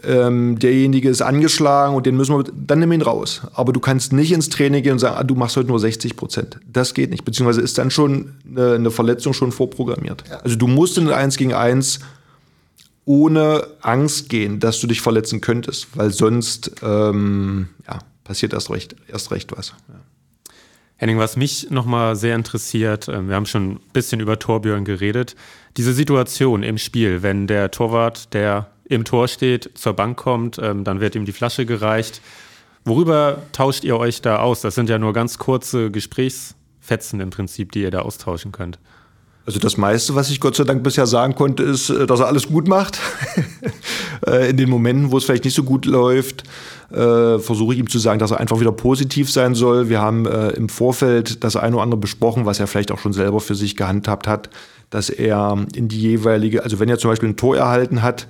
[0.04, 3.42] ähm, derjenige ist angeschlagen und den müssen wir, dann nimm ihn raus.
[3.54, 6.16] Aber du kannst nicht ins Training gehen und sagen, ah, du machst heute nur 60
[6.16, 6.60] Prozent.
[6.72, 7.26] Das geht nicht.
[7.26, 10.24] Beziehungsweise ist dann schon eine, eine Verletzung schon vorprogrammiert.
[10.30, 10.38] Ja.
[10.38, 12.00] Also du musst in 1 gegen 1
[13.06, 18.96] ohne Angst gehen, dass du dich verletzen könntest, weil sonst ähm, ja, passiert erst recht,
[19.08, 19.74] erst recht was.
[19.88, 19.96] Ja.
[21.00, 25.36] Henning, was mich nochmal sehr interessiert, äh, wir haben schon ein bisschen über Torbjörn geredet,
[25.78, 30.84] diese Situation im Spiel, wenn der Torwart, der im Tor steht, zur Bank kommt, ähm,
[30.84, 32.22] dann wird ihm die Flasche gereicht.
[32.84, 34.62] Worüber tauscht ihr euch da aus?
[34.62, 38.80] Das sind ja nur ganz kurze Gesprächsfetzen im Prinzip, die ihr da austauschen könnt.
[39.46, 42.28] Also das meiste, was ich Gott sei Dank bisher sagen konnte, ist, äh, dass er
[42.28, 43.00] alles gut macht.
[44.28, 46.44] Äh, in den Momenten, wo es vielleicht nicht so gut läuft,
[46.92, 49.88] äh, versuche ich ihm zu sagen, dass er einfach wieder positiv sein soll.
[49.88, 53.40] Wir haben im Vorfeld das eine oder andere besprochen, was er vielleicht auch schon selber
[53.40, 54.50] für sich gehandhabt hat,
[54.90, 58.28] dass er in die jeweilige, also wenn er zum Beispiel ein Tor erhalten hat,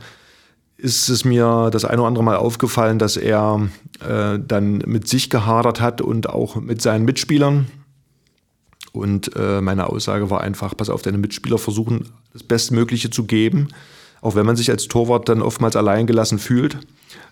[0.82, 5.30] ist es mir das eine oder andere Mal aufgefallen, dass er äh, dann mit sich
[5.30, 7.68] gehadert hat und auch mit seinen Mitspielern.
[8.94, 13.68] Und äh, meine Aussage war einfach, pass auf, deine Mitspieler versuchen das Bestmögliche zu geben,
[14.22, 16.78] auch wenn man sich als Torwart dann oftmals alleingelassen fühlt.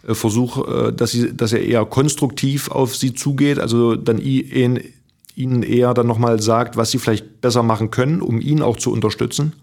[0.06, 4.82] Äh, versuch, äh, dass, sie, dass er eher konstruktiv auf sie zugeht, also dann ihn,
[5.36, 8.92] ihnen eher dann nochmal sagt, was sie vielleicht besser machen können, um ihn auch zu
[8.92, 9.54] unterstützen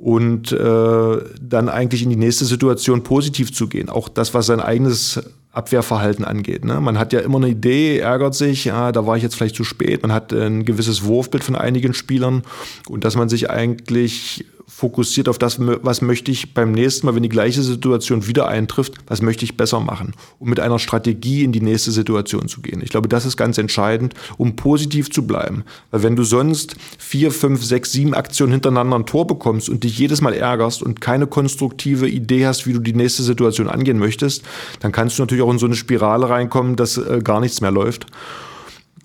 [0.00, 3.88] und äh, dann eigentlich in die nächste Situation positiv zu gehen.
[3.88, 6.64] Auch das, was sein eigenes Abwehrverhalten angeht.
[6.64, 6.80] Ne?
[6.80, 9.64] Man hat ja immer eine Idee, ärgert sich, ja, da war ich jetzt vielleicht zu
[9.64, 10.02] spät.
[10.02, 12.42] Man hat ein gewisses Wurfbild von einigen Spielern
[12.88, 17.22] und dass man sich eigentlich fokussiert auf das, was möchte ich beim nächsten Mal, wenn
[17.22, 21.52] die gleiche Situation wieder eintrifft, was möchte ich besser machen, um mit einer Strategie in
[21.52, 22.82] die nächste Situation zu gehen.
[22.82, 25.64] Ich glaube, das ist ganz entscheidend, um positiv zu bleiben.
[25.90, 29.98] Weil wenn du sonst vier, fünf, sechs, sieben Aktionen hintereinander ein Tor bekommst und dich
[29.98, 34.44] jedes Mal ärgerst und keine konstruktive Idee hast, wie du die nächste Situation angehen möchtest,
[34.80, 37.70] dann kannst du natürlich auch in so eine Spirale reinkommen, dass äh, gar nichts mehr
[37.70, 38.06] läuft.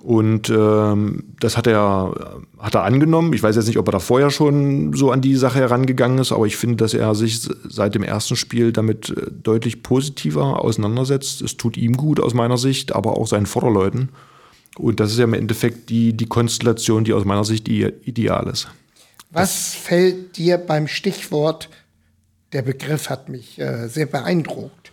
[0.03, 3.31] Und ähm, das hat er, hat er angenommen.
[3.31, 6.33] Ich weiß jetzt nicht, ob er da vorher schon so an die Sache herangegangen ist,
[6.33, 11.41] aber ich finde, dass er sich seit dem ersten Spiel damit äh, deutlich positiver auseinandersetzt.
[11.41, 14.09] Es tut ihm gut aus meiner Sicht, aber auch seinen Vorderleuten.
[14.77, 18.67] Und das ist ja im Endeffekt die, die Konstellation, die aus meiner Sicht ideal ist.
[19.31, 21.69] Was fällt dir beim Stichwort,
[22.51, 24.91] der Begriff hat mich äh, sehr beeindruckt,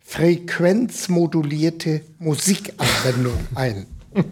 [0.00, 3.86] frequenzmodulierte Musikanwendung ein?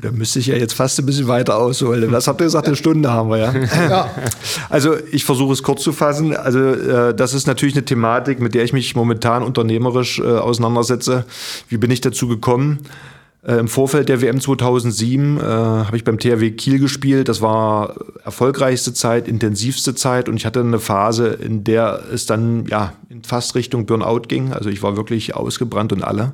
[0.00, 2.10] Da müsste ich ja jetzt fast ein bisschen weiter ausholen.
[2.10, 2.66] Was habt ihr gesagt?
[2.66, 3.54] Eine Stunde haben wir ja.
[3.54, 4.10] ja.
[4.68, 6.34] Also ich versuche es kurz zu fassen.
[6.34, 11.24] Also äh, das ist natürlich eine Thematik, mit der ich mich momentan unternehmerisch äh, auseinandersetze.
[11.68, 12.80] Wie bin ich dazu gekommen?
[13.46, 17.28] Äh, Im Vorfeld der WM 2007 äh, habe ich beim THW Kiel gespielt.
[17.28, 22.66] Das war erfolgreichste Zeit, intensivste Zeit und ich hatte eine Phase, in der es dann
[22.66, 24.52] ja fast Richtung Burnout ging.
[24.52, 26.32] Also ich war wirklich ausgebrannt und alle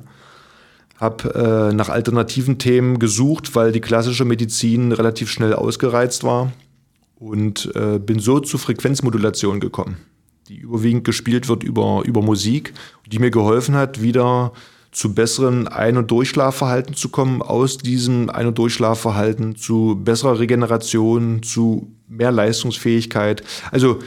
[0.99, 6.51] habe äh, nach alternativen Themen gesucht, weil die klassische Medizin relativ schnell ausgereizt war
[7.15, 9.97] und äh, bin so zu Frequenzmodulation gekommen,
[10.49, 12.73] die überwiegend gespielt wird über, über Musik,
[13.07, 14.51] die mir geholfen hat, wieder
[14.91, 21.43] zu besseren Ein- und Durchschlafverhalten zu kommen, aus diesem Ein- und Durchschlafverhalten zu besserer Regeneration,
[21.43, 23.43] zu mehr Leistungsfähigkeit.
[23.71, 23.99] Also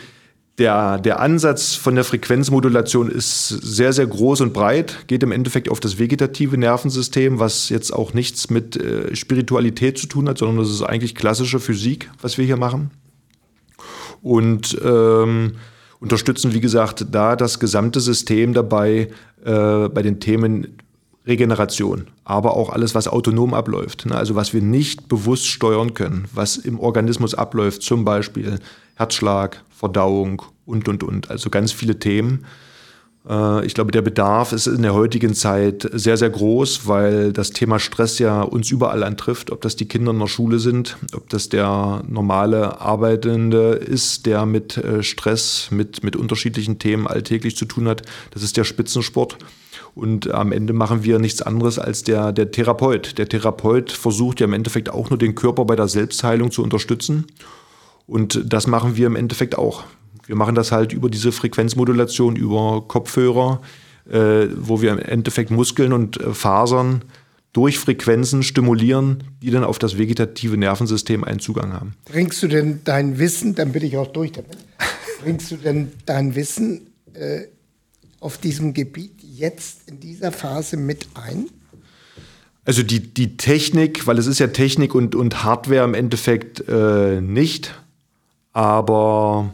[0.59, 5.71] der, der Ansatz von der Frequenzmodulation ist sehr, sehr groß und breit, geht im Endeffekt
[5.71, 10.59] auf das vegetative Nervensystem, was jetzt auch nichts mit äh, Spiritualität zu tun hat, sondern
[10.59, 12.90] das ist eigentlich klassische Physik, was wir hier machen.
[14.21, 15.53] Und ähm,
[16.00, 19.09] unterstützen, wie gesagt, da das gesamte System dabei
[19.44, 20.79] äh, bei den Themen
[21.27, 24.07] Regeneration, aber auch alles, was autonom abläuft.
[24.07, 24.15] Ne?
[24.15, 28.59] Also was wir nicht bewusst steuern können, was im Organismus abläuft, zum Beispiel
[28.96, 31.28] Herzschlag, Verdauung und, und, und.
[31.28, 32.44] Also ganz viele Themen.
[33.28, 37.50] Äh, ich glaube, der Bedarf ist in der heutigen Zeit sehr, sehr groß, weil das
[37.50, 39.50] Thema Stress ja uns überall antrifft.
[39.50, 44.46] Ob das die Kinder in der Schule sind, ob das der normale Arbeitende ist, der
[44.46, 48.02] mit äh, Stress, mit, mit unterschiedlichen Themen alltäglich zu tun hat.
[48.30, 49.37] Das ist der Spitzensport.
[49.96, 53.18] Und am Ende machen wir nichts anderes als der, der Therapeut.
[53.18, 57.26] Der Therapeut versucht ja im Endeffekt auch nur den Körper bei der Selbstheilung zu unterstützen.
[58.07, 59.85] Und das machen wir im Endeffekt auch.
[60.27, 63.61] Wir machen das halt über diese Frequenzmodulation, über Kopfhörer,
[64.11, 67.05] äh, wo wir im Endeffekt Muskeln und äh, Fasern
[67.53, 71.94] durch Frequenzen stimulieren, die dann auf das vegetative Nervensystem einen Zugang haben.
[72.07, 74.57] Bringst du denn dein Wissen, dann bin ich auch durch damit,
[75.23, 77.42] bringst du denn dein Wissen äh,
[78.21, 81.46] auf diesem Gebiet jetzt in dieser Phase mit ein?
[82.65, 87.21] Also die, die Technik, weil es ist ja Technik und, und Hardware im Endeffekt äh,
[87.21, 87.75] nicht,
[88.53, 89.53] aber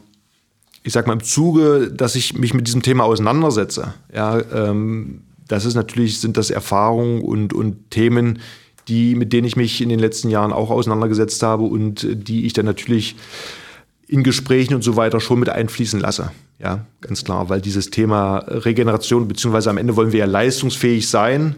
[0.83, 5.65] ich sag mal im Zuge, dass ich mich mit diesem Thema auseinandersetze, ja, ähm, das
[5.65, 8.41] ist natürlich, sind das Erfahrungen und, und Themen,
[8.87, 12.53] die, mit denen ich mich in den letzten Jahren auch auseinandergesetzt habe und die ich
[12.53, 13.17] dann natürlich
[14.07, 16.31] in Gesprächen und so weiter schon mit einfließen lasse.
[16.59, 21.57] Ja, ganz klar, weil dieses Thema Regeneration, beziehungsweise am Ende wollen wir ja leistungsfähig sein.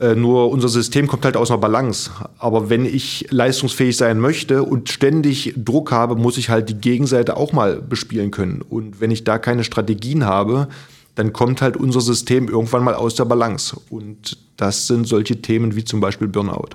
[0.00, 2.10] Äh, nur unser System kommt halt aus einer Balance.
[2.38, 7.36] Aber wenn ich leistungsfähig sein möchte und ständig Druck habe, muss ich halt die Gegenseite
[7.36, 8.62] auch mal bespielen können.
[8.62, 10.68] Und wenn ich da keine Strategien habe,
[11.16, 13.78] dann kommt halt unser System irgendwann mal aus der Balance.
[13.90, 16.70] Und das sind solche Themen wie zum Beispiel Burnout.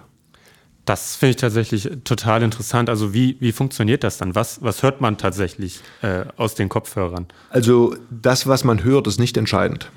[0.86, 2.90] Das finde ich tatsächlich total interessant.
[2.90, 4.36] Also wie, wie funktioniert das dann?
[4.36, 7.26] Was, was hört man tatsächlich äh, aus den Kopfhörern?
[7.50, 9.90] Also das, was man hört, ist nicht entscheidend.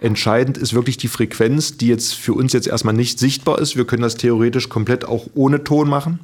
[0.00, 3.76] Entscheidend ist wirklich die Frequenz, die jetzt für uns jetzt erstmal nicht sichtbar ist.
[3.76, 6.20] Wir können das theoretisch komplett auch ohne Ton machen.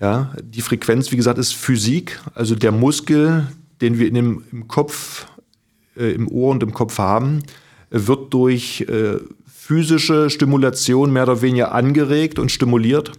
[0.00, 2.20] Ja, die Frequenz, wie gesagt, ist Physik.
[2.34, 3.46] Also der Muskel,
[3.82, 5.26] den wir in dem, im Kopf
[5.96, 7.42] äh, im Ohr und im Kopf haben,
[7.90, 13.12] wird durch äh, physische Stimulation mehr oder weniger angeregt und stimuliert.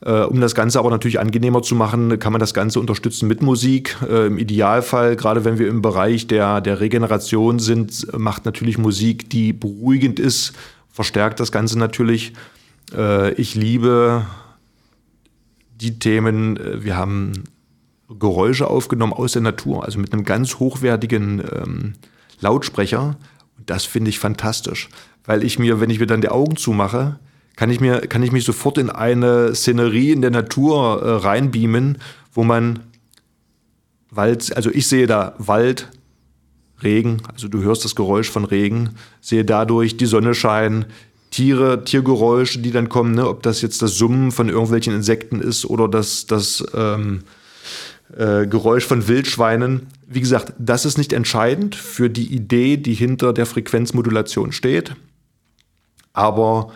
[0.00, 3.42] Äh, um das Ganze aber natürlich angenehmer zu machen, kann man das Ganze unterstützen mit
[3.42, 3.96] Musik.
[4.08, 9.30] Äh, Im Idealfall, gerade wenn wir im Bereich der, der Regeneration sind, macht natürlich Musik,
[9.30, 10.52] die beruhigend ist,
[10.90, 12.32] verstärkt das Ganze natürlich.
[12.94, 14.26] Äh, ich liebe
[15.80, 17.44] die Themen, wir haben
[18.08, 21.92] Geräusche aufgenommen aus der Natur, also mit einem ganz hochwertigen ähm,
[22.40, 23.16] Lautsprecher.
[23.64, 24.88] Das finde ich fantastisch,
[25.24, 27.20] weil ich mir, wenn ich mir dann die Augen zumache,
[27.58, 31.98] kann ich, mir, kann ich mich sofort in eine Szenerie in der Natur äh, reinbeamen,
[32.32, 32.78] wo man
[34.10, 35.88] Wald, also ich sehe da Wald,
[36.84, 38.90] Regen, also du hörst das Geräusch von Regen,
[39.20, 40.84] sehe dadurch die Sonne scheinen,
[41.32, 43.26] Tiere, Tiergeräusche, die dann kommen, ne?
[43.26, 47.24] ob das jetzt das Summen von irgendwelchen Insekten ist oder das, das ähm,
[48.16, 49.88] äh, Geräusch von Wildschweinen.
[50.06, 54.94] Wie gesagt, das ist nicht entscheidend für die Idee, die hinter der Frequenzmodulation steht.
[56.12, 56.72] Aber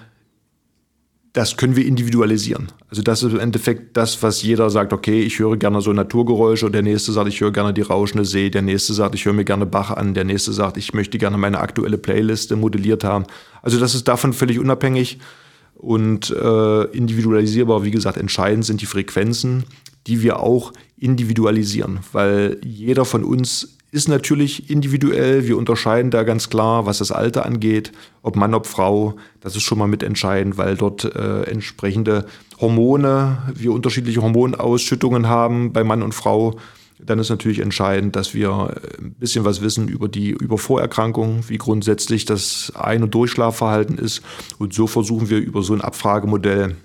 [1.33, 2.68] das können wir individualisieren.
[2.89, 6.66] Also das ist im Endeffekt das, was jeder sagt, okay, ich höre gerne so Naturgeräusche
[6.66, 9.33] und der nächste sagt, ich höre gerne die rauschende See, der nächste sagt, ich höre
[9.33, 13.24] mir gerne Bach an, der nächste sagt, ich möchte gerne meine aktuelle Playliste modelliert haben.
[13.62, 15.20] Also das ist davon völlig unabhängig
[15.74, 17.83] und äh, individualisierbar.
[17.83, 19.64] Wie gesagt, entscheidend sind die Frequenzen,
[20.07, 25.47] die wir auch individualisieren, weil jeder von uns ist natürlich individuell.
[25.47, 29.16] Wir unterscheiden da ganz klar, was das Alter angeht, ob Mann, ob Frau.
[29.40, 32.24] Das ist schon mal mitentscheidend, weil dort äh, entsprechende
[32.59, 36.57] Hormone, wir unterschiedliche Hormonausschüttungen haben bei Mann und Frau.
[36.99, 41.45] Dann ist natürlich entscheidend, dass wir äh, ein bisschen was wissen über die über Vorerkrankungen,
[41.49, 44.22] wie grundsätzlich das Ein- und Durchschlafverhalten ist.
[44.59, 46.76] Und so versuchen wir über so ein Abfragemodell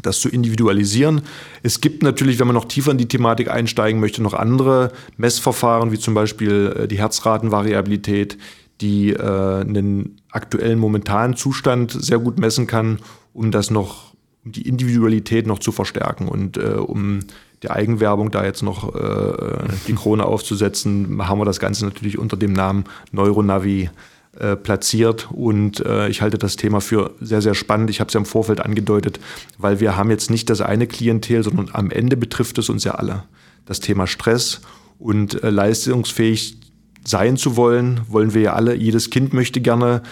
[0.00, 1.22] das zu individualisieren.
[1.62, 5.92] Es gibt natürlich, wenn man noch tiefer in die Thematik einsteigen möchte, noch andere Messverfahren,
[5.92, 8.38] wie zum Beispiel äh, die Herzratenvariabilität,
[8.80, 13.00] die äh, einen aktuellen momentanen Zustand sehr gut messen kann,
[13.32, 14.14] um das noch,
[14.44, 17.20] um die Individualität noch zu verstärken und äh, um
[17.62, 22.36] der Eigenwerbung da jetzt noch äh, die Krone aufzusetzen, haben wir das Ganze natürlich unter
[22.36, 23.90] dem Namen Neuronavi
[24.38, 27.90] äh, platziert und äh, ich halte das Thema für sehr, sehr spannend.
[27.90, 29.20] Ich habe es ja im Vorfeld angedeutet,
[29.58, 32.92] weil wir haben jetzt nicht das eine Klientel, sondern am Ende betrifft es uns ja
[32.92, 33.24] alle.
[33.66, 34.62] Das Thema Stress
[34.98, 36.56] und äh, leistungsfähig
[37.04, 38.74] sein zu wollen, wollen wir ja alle.
[38.74, 40.02] Jedes Kind möchte gerne,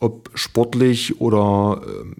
[0.00, 2.16] ob sportlich oder ähm,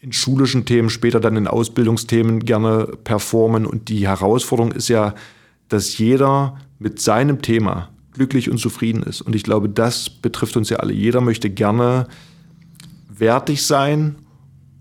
[0.00, 3.66] in schulischen Themen, später dann in Ausbildungsthemen gerne performen.
[3.66, 5.14] Und die Herausforderung ist ja,
[5.68, 9.20] dass jeder mit seinem Thema glücklich und zufrieden ist.
[9.20, 10.92] Und ich glaube, das betrifft uns ja alle.
[10.92, 12.06] Jeder möchte gerne
[13.08, 14.16] wertig sein.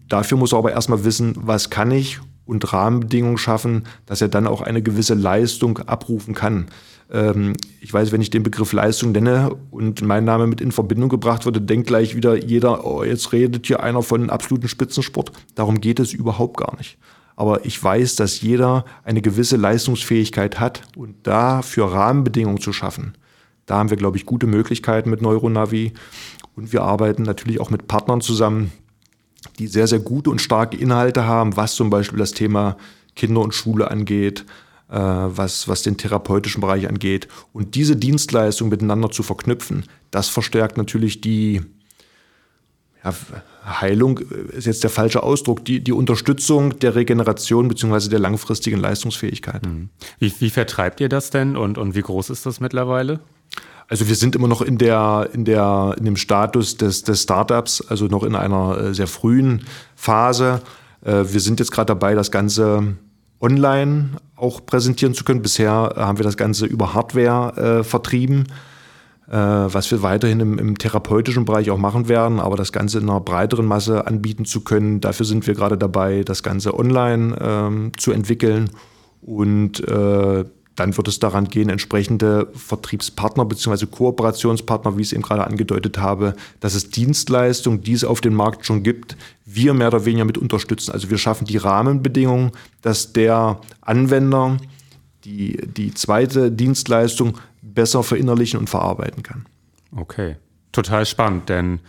[0.10, 4.48] Dafür muss er aber erstmal wissen, was kann ich und Rahmenbedingungen schaffen, dass er dann
[4.48, 6.68] auch eine gewisse Leistung abrufen kann.
[7.12, 11.10] Ähm, ich weiß, wenn ich den Begriff Leistung nenne und mein Name mit in Verbindung
[11.10, 15.32] gebracht wurde, denkt gleich wieder jeder, oh, jetzt redet hier einer von absoluten Spitzensport.
[15.56, 16.98] Darum geht es überhaupt gar nicht.
[17.36, 23.14] Aber ich weiß, dass jeder eine gewisse Leistungsfähigkeit hat und dafür Rahmenbedingungen zu schaffen,
[23.72, 25.94] da haben wir, glaube ich, gute Möglichkeiten mit Neuronavi.
[26.58, 28.74] Und wir arbeiten natürlich auch mit Partnern zusammen,
[29.60, 32.76] die sehr, sehr gute und starke Inhalte haben, was zum Beispiel das Thema
[33.16, 34.46] Kinder und Schule angeht,
[34.90, 37.30] äh, was, was den therapeutischen Bereich angeht.
[37.54, 41.62] Und diese Dienstleistung miteinander zu verknüpfen, das verstärkt natürlich die
[43.06, 43.14] ja,
[43.64, 48.10] Heilung, ist jetzt der falsche Ausdruck, die, die Unterstützung der Regeneration bzw.
[48.10, 49.66] der langfristigen Leistungsfähigkeit.
[49.66, 49.90] Mhm.
[50.20, 53.20] Wie, wie vertreibt ihr das denn und, und wie groß ist das mittlerweile?
[53.88, 57.82] Also wir sind immer noch in der, in der, in dem Status des, des Startups,
[57.82, 60.62] also noch in einer äh, sehr frühen Phase.
[61.04, 62.96] Äh, wir sind jetzt gerade dabei, das Ganze
[63.42, 65.42] online auch präsentieren zu können.
[65.42, 68.71] Bisher haben wir das Ganze über Hardware äh, vertrieben, äh,
[69.36, 73.22] was wir weiterhin im, im, therapeutischen Bereich auch machen werden, aber das Ganze in einer
[73.22, 75.00] breiteren Masse anbieten zu können.
[75.00, 78.70] Dafür sind wir gerade dabei, das Ganze online ähm, zu entwickeln
[79.22, 80.44] und äh,
[80.76, 83.86] dann wird es daran gehen, entsprechende Vertriebspartner bzw.
[83.86, 88.34] Kooperationspartner, wie ich es eben gerade angedeutet habe, dass es Dienstleistungen, die es auf dem
[88.34, 89.16] Markt schon gibt,
[89.46, 90.92] wir mehr oder weniger mit unterstützen.
[90.92, 92.52] Also wir schaffen die Rahmenbedingungen,
[92.82, 94.58] dass der Anwender
[95.24, 97.38] die, die zweite Dienstleistung
[97.74, 99.46] besser verinnerlichen und verarbeiten kann.
[99.96, 100.38] Okay,
[100.72, 101.80] total spannend, denn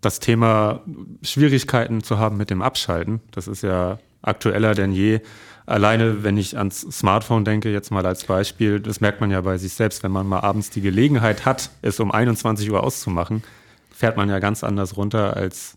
[0.00, 0.82] das Thema
[1.22, 5.20] Schwierigkeiten zu haben mit dem Abschalten, das ist ja aktueller denn je.
[5.66, 9.58] Alleine, wenn ich ans Smartphone denke, jetzt mal als Beispiel, das merkt man ja bei
[9.58, 13.42] sich selbst, wenn man mal abends die Gelegenheit hat, es um 21 Uhr auszumachen,
[13.90, 15.76] fährt man ja ganz anders runter, als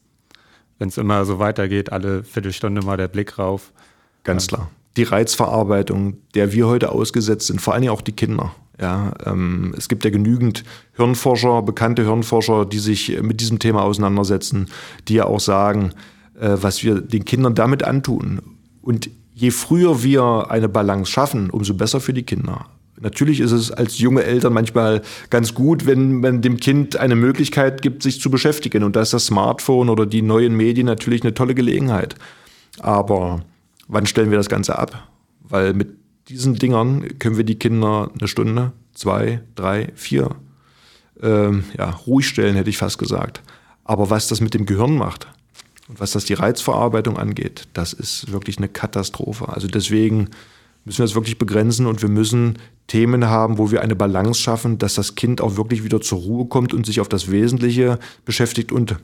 [0.79, 3.71] wenn es immer so weitergeht, alle Viertelstunde mal der Blick rauf.
[4.23, 4.71] Ganz klar.
[4.97, 8.53] Die Reizverarbeitung, der wir heute ausgesetzt sind, vor allem auch die Kinder.
[8.79, 10.63] Ja, ähm, es gibt ja genügend
[10.93, 14.67] Hirnforscher, bekannte Hirnforscher, die sich mit diesem Thema auseinandersetzen,
[15.07, 15.93] die ja auch sagen,
[16.39, 18.41] äh, was wir den Kindern damit antun.
[18.81, 22.65] Und je früher wir eine Balance schaffen, umso besser für die Kinder.
[22.99, 27.81] Natürlich ist es als junge Eltern manchmal ganz gut, wenn man dem Kind eine Möglichkeit
[27.81, 28.83] gibt, sich zu beschäftigen.
[28.83, 32.15] Und da ist das Smartphone oder die neuen Medien natürlich eine tolle Gelegenheit.
[32.79, 33.43] Aber
[33.91, 35.07] wann stellen wir das Ganze ab?
[35.41, 35.89] Weil mit
[36.29, 40.35] diesen Dingern können wir die Kinder eine Stunde, zwei, drei, vier
[41.21, 43.43] ähm, ja, ruhig stellen, hätte ich fast gesagt.
[43.83, 45.27] Aber was das mit dem Gehirn macht,
[45.89, 49.49] und was das die Reizverarbeitung angeht, das ist wirklich eine Katastrophe.
[49.49, 50.29] Also deswegen
[50.85, 54.77] müssen wir es wirklich begrenzen und wir müssen Themen haben, wo wir eine Balance schaffen,
[54.77, 58.71] dass das Kind auch wirklich wieder zur Ruhe kommt und sich auf das Wesentliche beschäftigt.
[58.71, 58.95] Und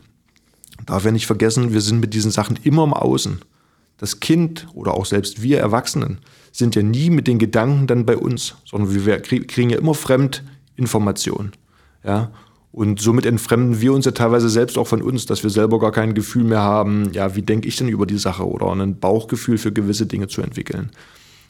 [0.86, 3.42] darf wir nicht vergessen, wir sind mit diesen Sachen immer im Außen.
[3.98, 6.20] Das Kind oder auch selbst wir Erwachsenen
[6.52, 11.52] sind ja nie mit den Gedanken dann bei uns, sondern wir kriegen ja immer Fremdinformationen.
[12.04, 12.32] Ja?
[12.72, 15.92] Und somit entfremden wir uns ja teilweise selbst auch von uns, dass wir selber gar
[15.92, 19.58] kein Gefühl mehr haben, ja, wie denke ich denn über die Sache oder ein Bauchgefühl
[19.58, 20.92] für gewisse Dinge zu entwickeln.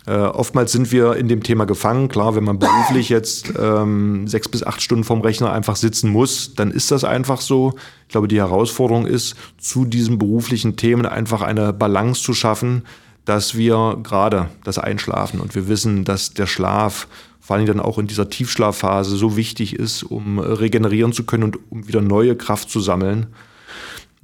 [0.07, 2.07] Äh, oftmals sind wir in dem Thema gefangen.
[2.07, 6.55] Klar, wenn man beruflich jetzt ähm, sechs bis acht Stunden vorm Rechner einfach sitzen muss,
[6.55, 7.73] dann ist das einfach so.
[8.07, 12.83] Ich glaube, die Herausforderung ist, zu diesen beruflichen Themen einfach eine Balance zu schaffen,
[13.25, 17.07] dass wir gerade das Einschlafen und wir wissen, dass der Schlaf
[17.41, 21.59] vor allem dann auch in dieser Tiefschlafphase so wichtig ist, um regenerieren zu können und
[21.69, 23.27] um wieder neue Kraft zu sammeln.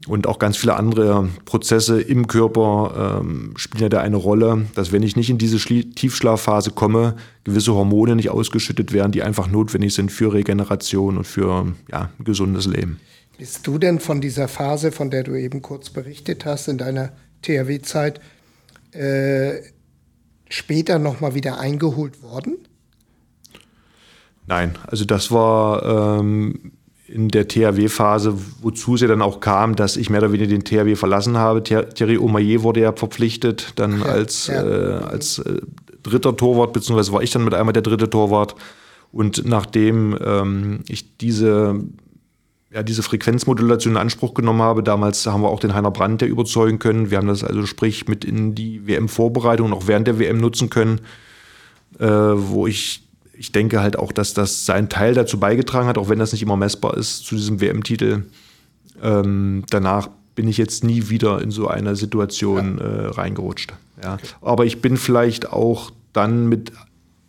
[0.08, 4.91] Und auch ganz viele andere Prozesse im Körper ähm, spielen ja da eine Rolle, dass
[4.91, 9.47] wenn ich nicht in diese Schlie Tiefschlafphase komme, gewisse Hormone nicht ausgeschüttet werden, die einfach
[9.47, 12.99] notwendig sind für Regeneration und für ja, ein gesundes Leben.
[13.38, 17.14] Bist du denn von dieser Phase, von der du eben kurz berichtet hast, in deiner
[17.41, 18.20] THW-Zeit,
[18.91, 19.62] äh,
[20.49, 22.58] später nochmal wieder eingeholt worden?
[24.45, 26.74] Nein, also das war ähm,
[27.14, 30.64] in der THW-Phase, wozu es ja dann auch kam, dass ich mehr oder weniger den
[30.64, 31.61] THW verlassen habe.
[31.61, 34.64] Thierry Omayer wurde ja verpflichtet, dann ja, als, ja.
[34.64, 35.61] Äh, als äh,
[36.01, 38.55] dritter Torwart, beziehungsweise war ich dann mit einmal der dritte Torwart.
[39.11, 41.84] Und nachdem ähm, ich diese,
[42.74, 46.28] ja, diese Frequenzmodulation in Anspruch genommen habe, damals haben wir auch den Heiner Brandt ja
[46.28, 47.11] überzeugen können.
[47.11, 50.72] Wir haben das also sprich mit in die WM-Vorbereitung und auch während der WM nutzen
[50.72, 51.01] können,
[51.99, 53.03] äh, wo ich
[53.34, 56.42] ich denke halt auch, dass das seinen Teil dazu beigetragen hat, auch wenn das nicht
[56.44, 58.24] immer messbar ist, zu diesem WM-Titel.
[59.02, 62.86] Ähm, danach bin ich jetzt nie wieder in so eine Situation ja.
[62.86, 63.74] äh, reingerutscht.
[64.02, 64.16] Ja.
[64.16, 64.28] Okay.
[64.42, 66.72] Aber ich bin vielleicht auch dann mit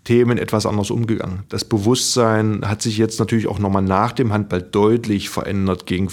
[0.05, 1.45] Themen etwas anders umgegangen.
[1.49, 6.09] Das Bewusstsein hat sich jetzt natürlich auch nochmal nach dem Handball deutlich verändert gegen,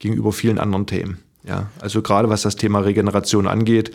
[0.00, 1.18] gegenüber vielen anderen Themen.
[1.44, 1.68] Ja.
[1.80, 3.92] Also gerade was das Thema Regeneration angeht,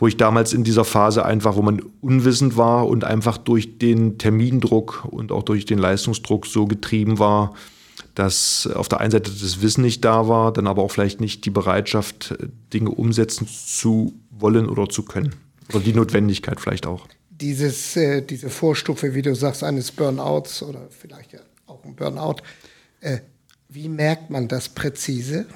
[0.00, 4.16] wo ich damals in dieser Phase einfach, wo man unwissend war und einfach durch den
[4.16, 7.54] Termindruck und auch durch den Leistungsdruck so getrieben war,
[8.14, 11.44] dass auf der einen Seite das Wissen nicht da war, dann aber auch vielleicht nicht
[11.44, 12.34] die Bereitschaft,
[12.72, 15.34] Dinge umsetzen zu wollen oder zu können.
[15.68, 17.06] Oder die Notwendigkeit vielleicht auch.
[17.28, 21.36] Dieses, äh, diese Vorstufe, wie du sagst, eines Burnouts oder vielleicht
[21.66, 22.36] auch ein Burnout,
[23.00, 23.18] äh,
[23.72, 25.46] Wie merkt man das präzise?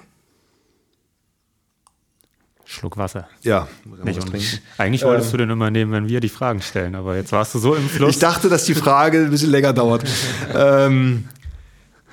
[2.65, 3.29] Schluck Wasser.
[3.43, 3.69] Ja,
[4.05, 4.63] Nicht unbedingt.
[4.79, 7.59] Eigentlich wolltest du den immer nehmen, wenn wir die Fragen stellen, aber jetzt warst du
[7.59, 8.11] so im Fluss.
[8.11, 10.05] Ich dachte, dass die Frage ein bisschen länger dauert.
[10.55, 11.29] ähm,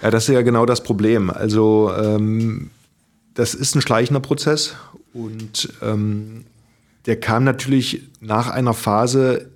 [0.02, 1.30] ja, das ist ja genau das Problem.
[1.30, 2.72] Also ähm,
[3.34, 4.76] das ist ein schleichender Prozess
[5.14, 6.46] und ähm,
[7.06, 9.50] der kam natürlich nach einer Phase,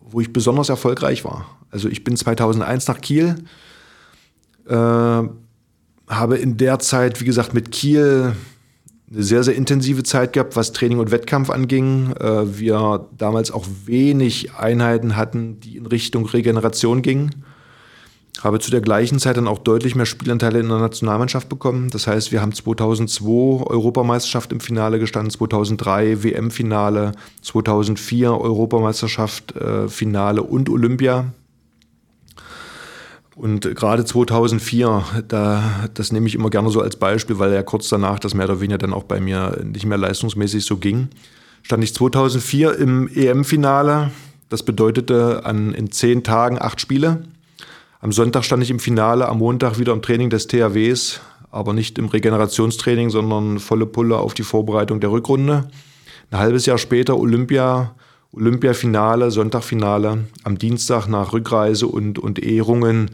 [0.00, 1.46] wo ich besonders erfolgreich war.
[1.70, 3.36] Also ich bin 2001 nach Kiel,
[4.66, 8.34] äh, habe in der Zeit, wie gesagt, mit Kiel
[9.12, 12.12] eine sehr, sehr intensive Zeit gehabt, was Training und Wettkampf anging.
[12.18, 17.44] Äh, wir damals auch wenig Einheiten hatten, die in Richtung Regeneration gingen.
[18.42, 21.88] Habe zu der gleichen Zeit dann auch deutlich mehr Spielanteile in der Nationalmannschaft bekommen.
[21.90, 30.42] Das heißt, wir haben 2002 Europameisterschaft im Finale gestanden, 2003 WM-Finale, 2004 Europameisterschaft, äh, Finale
[30.42, 31.32] und Olympia.
[33.36, 35.62] Und gerade 2004, da,
[35.92, 38.62] das nehme ich immer gerne so als Beispiel, weil ja kurz danach das mehr oder
[38.62, 41.08] weniger dann auch bei mir nicht mehr leistungsmäßig so ging,
[41.62, 44.10] stand ich 2004 im EM-Finale.
[44.48, 47.24] Das bedeutete an, in zehn Tagen acht Spiele.
[48.00, 51.20] Am Sonntag stand ich im Finale, am Montag wieder im Training des THWs,
[51.50, 55.68] aber nicht im Regenerationstraining, sondern volle Pulle auf die Vorbereitung der Rückrunde.
[56.30, 57.94] Ein halbes Jahr später Olympia,
[58.36, 63.10] Olympiafinale, Sonntagfinale, am Dienstag nach Rückreise und, und Ehrungen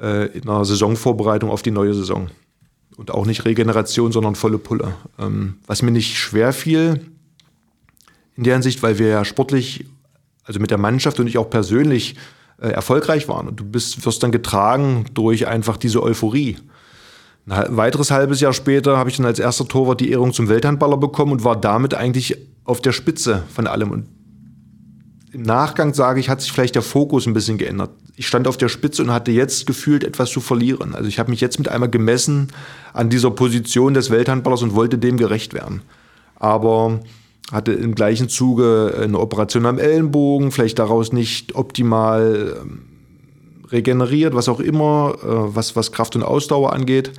[0.00, 2.28] äh, in einer Saisonvorbereitung auf die neue Saison.
[2.96, 4.94] Und auch nicht Regeneration, sondern volle Pulle.
[5.18, 7.00] Ähm, was mir nicht schwer fiel
[8.36, 9.86] in der Hinsicht, weil wir ja sportlich,
[10.44, 12.14] also mit der Mannschaft und ich auch persönlich
[12.60, 13.48] äh, erfolgreich waren.
[13.48, 16.58] Und du bist, wirst dann getragen durch einfach diese Euphorie.
[17.48, 20.96] Ein weiteres halbes Jahr später habe ich dann als erster Torwart die Ehrung zum Welthandballer
[20.96, 23.90] bekommen und war damit eigentlich auf der Spitze von allem.
[23.90, 24.13] Und
[25.34, 27.90] im Nachgang sage ich, hat sich vielleicht der Fokus ein bisschen geändert.
[28.16, 30.94] Ich stand auf der Spitze und hatte jetzt gefühlt etwas zu verlieren.
[30.94, 32.52] Also ich habe mich jetzt mit einmal gemessen
[32.92, 35.82] an dieser Position des Welthandballers und wollte dem gerecht werden.
[36.36, 37.00] Aber
[37.50, 42.82] hatte im gleichen Zuge eine Operation am Ellenbogen, vielleicht daraus nicht optimal ähm,
[43.70, 47.10] regeneriert, was auch immer, äh, was, was Kraft und Ausdauer angeht.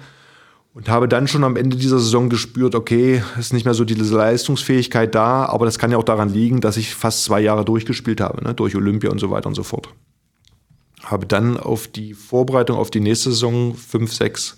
[0.76, 4.14] Und habe dann schon am Ende dieser Saison gespürt, okay, ist nicht mehr so diese
[4.14, 8.20] Leistungsfähigkeit da, aber das kann ja auch daran liegen, dass ich fast zwei Jahre durchgespielt
[8.20, 9.88] habe, ne, durch Olympia und so weiter und so fort.
[11.02, 14.58] Habe dann auf die Vorbereitung auf die nächste Saison 5, 6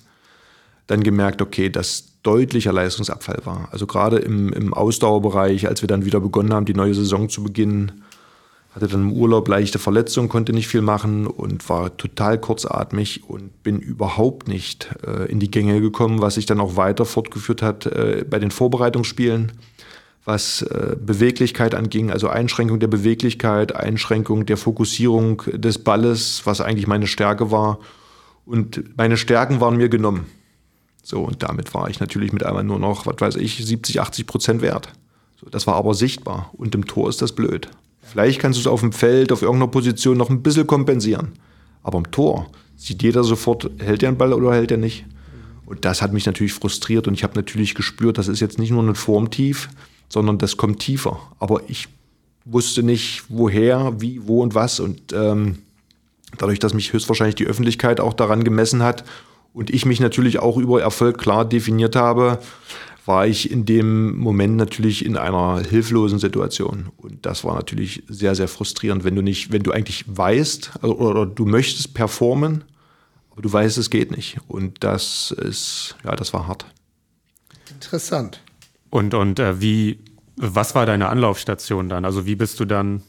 [0.87, 3.69] dann gemerkt, okay, dass deutlicher Leistungsabfall war.
[3.71, 7.43] Also gerade im, im Ausdauerbereich, als wir dann wieder begonnen haben, die neue Saison zu
[7.43, 8.03] beginnen,
[8.77, 13.63] hatte dann im Urlaub leichte Verletzungen, konnte nicht viel machen und war total kurzatmig und
[13.63, 17.87] bin überhaupt nicht äh, in die Gänge gekommen, was sich dann auch weiter fortgeführt hat
[17.87, 19.53] äh, bei den Vorbereitungsspielen,
[20.25, 26.85] was äh, Beweglichkeit anging, also Einschränkung der Beweglichkeit, Einschränkung der Fokussierung des Balles, was eigentlich
[26.85, 27.79] meine Stärke war.
[28.45, 30.27] Und meine Stärken waren mir genommen.
[31.01, 34.27] So, und damit war ich natürlich mit einmal nur noch, was weiß ich, 70, 80
[34.27, 34.89] Prozent wert.
[35.41, 36.51] So, das war aber sichtbar.
[36.53, 37.69] Und im Tor ist das blöd.
[38.09, 41.33] Vielleicht kannst du es auf dem Feld, auf irgendeiner Position noch ein bisschen kompensieren.
[41.83, 45.05] Aber im Tor sieht jeder sofort, hält er einen Ball oder hält er nicht.
[45.65, 48.71] Und das hat mich natürlich frustriert und ich habe natürlich gespürt, das ist jetzt nicht
[48.71, 49.69] nur ein Formtief,
[50.07, 51.19] sondern das kommt tiefer.
[51.39, 51.89] Aber ich
[52.45, 54.79] wusste nicht, woher, wie, wo und was.
[54.79, 55.57] Und ähm,
[56.37, 59.03] dadurch, dass mich höchstwahrscheinlich die Öffentlichkeit auch daran gemessen hat
[59.53, 62.39] und ich mich natürlich auch über Erfolg klar definiert habe,
[63.07, 66.89] war ich in dem Moment natürlich in einer hilflosen Situation.
[66.97, 70.97] Und das war natürlich sehr, sehr frustrierend, wenn du nicht, wenn du eigentlich weißt also,
[70.97, 72.65] oder du möchtest performen,
[73.31, 74.37] aber du weißt, es geht nicht.
[74.47, 76.65] Und das ist, ja, das war hart.
[77.71, 78.41] Interessant.
[78.89, 79.99] Und, und äh, wie,
[80.35, 82.03] was war deine Anlaufstation dann?
[82.03, 83.03] Also wie bist du dann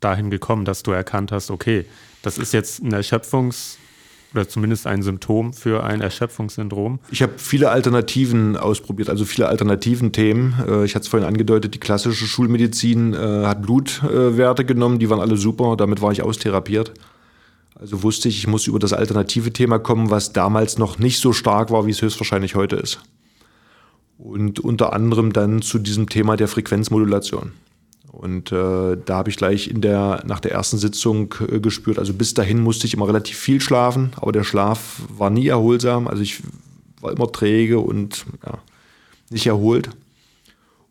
[0.00, 1.86] dahin gekommen, dass du erkannt hast, okay,
[2.22, 3.76] das ist jetzt ein Erschöpfungs-
[4.32, 7.00] oder zumindest ein Symptom für ein Erschöpfungssyndrom?
[7.10, 10.54] Ich habe viele Alternativen ausprobiert, also viele alternativen Themen.
[10.66, 15.20] Äh, ich hatte es vorhin angedeutet, die klassische Schulmedizin äh, hat Blutwerte genommen, die waren
[15.20, 16.92] alle super, damit war ich austherapiert.
[17.78, 21.32] Also wusste ich, ich muss über das alternative Thema kommen, was damals noch nicht so
[21.32, 23.00] stark war, wie es höchstwahrscheinlich heute ist.
[24.18, 27.52] Und unter anderem dann zu diesem Thema der Frequenzmodulation.
[28.12, 32.12] Und äh, da habe ich gleich in der, nach der ersten Sitzung äh, gespürt, also
[32.12, 36.08] bis dahin musste ich immer relativ viel schlafen, aber der Schlaf war nie erholsam.
[36.08, 36.42] Also ich
[37.00, 38.58] war immer träge und ja,
[39.30, 39.90] nicht erholt.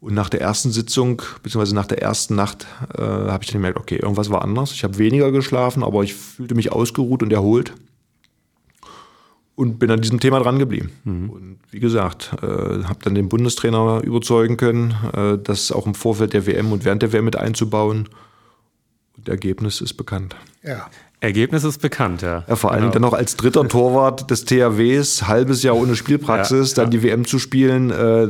[0.01, 2.65] Und nach der ersten Sitzung, beziehungsweise nach der ersten Nacht,
[2.97, 4.72] äh, habe ich dann gemerkt, okay, irgendwas war anders.
[4.72, 7.74] Ich habe weniger geschlafen, aber ich fühlte mich ausgeruht und erholt
[9.60, 10.89] und bin an diesem Thema dran geblieben.
[11.03, 11.30] Mhm.
[11.30, 16.32] Und wie gesagt, äh, habe dann den Bundestrainer überzeugen können, äh, das auch im Vorfeld
[16.32, 18.07] der WM und während der WM mit einzubauen.
[19.18, 20.38] Und Ergebnis ist bekannt.
[20.64, 20.88] Ja.
[21.20, 22.45] Ergebnis ist bekannt, ja.
[22.47, 22.93] Ja, vor allem Genau.
[22.93, 26.97] dann noch als dritter Torwart des THWs, halbes Jahr ohne Spielpraxis, Ja, dann ja.
[26.97, 27.91] die WM zu spielen.
[27.91, 28.30] Äh,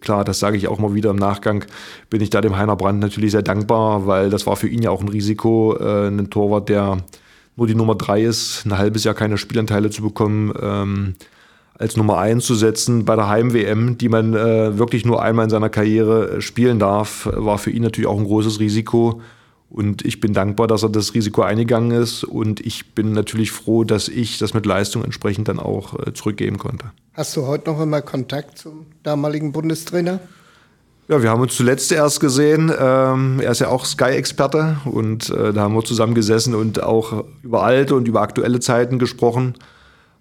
[0.00, 1.64] klar, das sage ich auch mal wieder im Nachgang,
[2.08, 4.90] bin ich da dem Heiner Brandt natürlich sehr dankbar, weil das war für ihn ja
[4.90, 6.98] auch ein Risiko, äh, einen Torwart, der
[7.58, 11.14] nur die Nummer drei ist, ein halbes Jahr keine Spielanteile zu bekommen, ähm,
[11.74, 15.50] als Nummer eins zu setzen bei der Heim-WM, die man äh, wirklich nur einmal in
[15.50, 19.20] seiner Karriere äh, spielen darf, war für ihn natürlich auch ein großes Risiko.
[19.70, 22.24] Und ich bin dankbar, dass er das Risiko eingegangen ist.
[22.24, 26.58] Und ich bin natürlich froh, dass ich das mit Leistung entsprechend dann auch äh, zurückgeben
[26.58, 26.92] konnte.
[27.12, 30.20] Hast du heute noch immer Kontakt zum damaligen Bundestrainer?
[31.10, 32.70] Ja, wir haben uns zuletzt erst gesehen.
[32.78, 37.24] Ähm, er ist ja auch Sky-Experte und äh, da haben wir zusammen gesessen und auch
[37.42, 39.54] über alte und über aktuelle Zeiten gesprochen.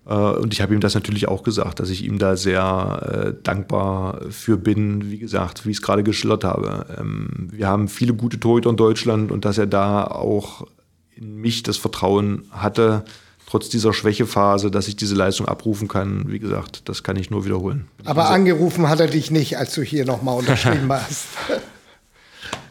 [0.06, 3.44] Äh, und ich habe ihm das natürlich auch gesagt, dass ich ihm da sehr äh,
[3.44, 6.86] dankbar für bin, wie gesagt, wie ich es gerade geschildert habe.
[6.98, 10.68] Ähm, wir haben viele gute Torhüter in Deutschland und dass er da auch
[11.14, 13.04] in mich das Vertrauen hatte,
[13.50, 17.46] trotz dieser Schwächephase, dass ich diese Leistung abrufen kann, wie gesagt, das kann ich nur
[17.46, 17.88] wiederholen.
[18.06, 21.26] Aber angerufen hat er dich nicht, als du hier nochmal unterschrieben hast.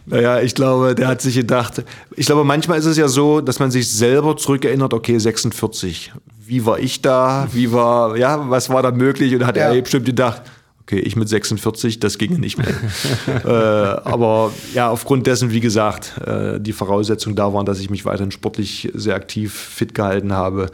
[0.08, 1.82] Naja, ich glaube, der hat sich gedacht,
[2.14, 6.12] ich glaube, manchmal ist es ja so, dass man sich selber zurückerinnert, okay, 46,
[6.46, 9.34] wie war ich da, wie war, ja, was war da möglich?
[9.34, 9.72] Und hat Ja.
[9.72, 10.42] er bestimmt gedacht,
[10.86, 12.68] okay, ich mit 46, das ginge nicht mehr.
[13.44, 18.04] äh, aber ja, aufgrund dessen, wie gesagt, äh, die Voraussetzungen da waren, dass ich mich
[18.04, 20.70] weiterhin sportlich sehr aktiv fit gehalten habe,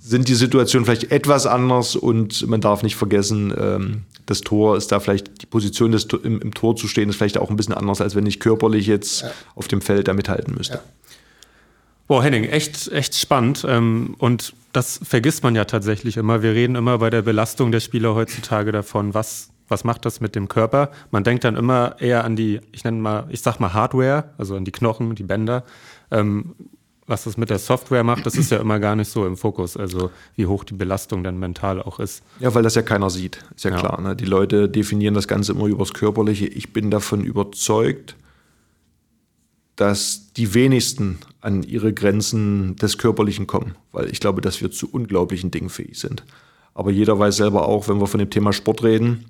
[0.00, 4.90] sind die Situationen vielleicht etwas anders und man darf nicht vergessen, ähm, das Tor ist
[4.90, 7.74] da vielleicht, die Position des, im, im Tor zu stehen, ist vielleicht auch ein bisschen
[7.74, 9.24] anders, als wenn ich körperlich jetzt
[9.54, 10.80] auf dem Feld da mithalten müsste.
[12.06, 13.64] Boah, Henning, echt, echt spannend.
[13.68, 16.42] Ähm, und das vergisst man ja tatsächlich immer.
[16.42, 20.34] Wir reden immer bei der Belastung der Spieler heutzutage davon, was, was macht das mit
[20.34, 20.90] dem Körper.
[21.10, 24.56] Man denkt dann immer eher an die, ich nenne mal, ich sag mal Hardware, also
[24.56, 25.64] an die Knochen, die Bänder.
[26.10, 26.54] Ähm,
[27.06, 29.76] was das mit der Software macht, das ist ja immer gar nicht so im Fokus.
[29.76, 32.22] Also wie hoch die Belastung dann mental auch ist.
[32.40, 33.76] Ja, weil das ja keiner sieht, ist ja, Ja.
[33.78, 34.00] klar.
[34.00, 34.16] Ne?
[34.16, 36.46] Die Leute definieren das Ganze immer übers Körperliche.
[36.46, 38.16] Ich bin davon überzeugt,
[39.76, 44.88] dass die wenigsten an ihre Grenzen des Körperlichen kommen, weil ich glaube, dass wir zu
[44.90, 46.24] unglaublichen Dingen fähig sind.
[46.74, 49.26] Aber jeder weiß selber auch, wenn wir von dem Thema Sport reden,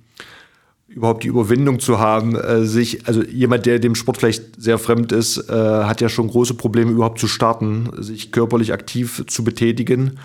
[0.88, 5.12] überhaupt die Überwindung zu haben, äh, sich, also jemand, der dem Sport vielleicht sehr fremd
[5.12, 10.18] ist, äh, hat ja schon große Probleme überhaupt zu starten, sich körperlich aktiv zu betätigen.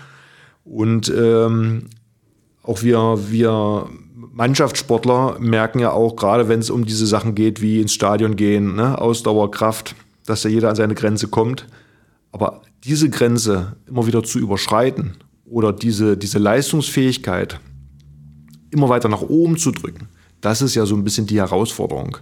[0.64, 1.86] Und ähm,
[2.62, 7.80] auch wir, wir Mannschaftssportler merken ja auch, gerade wenn es um diese Sachen geht, wie
[7.80, 9.94] ins Stadion gehen, ne, Ausdauer, Kraft,
[10.26, 11.66] dass da jeder an seine Grenze kommt.
[12.32, 17.60] Aber diese Grenze immer wieder zu überschreiten oder diese, diese Leistungsfähigkeit
[18.70, 20.08] immer weiter nach oben zu drücken,
[20.40, 22.16] das ist ja so ein bisschen die Herausforderung.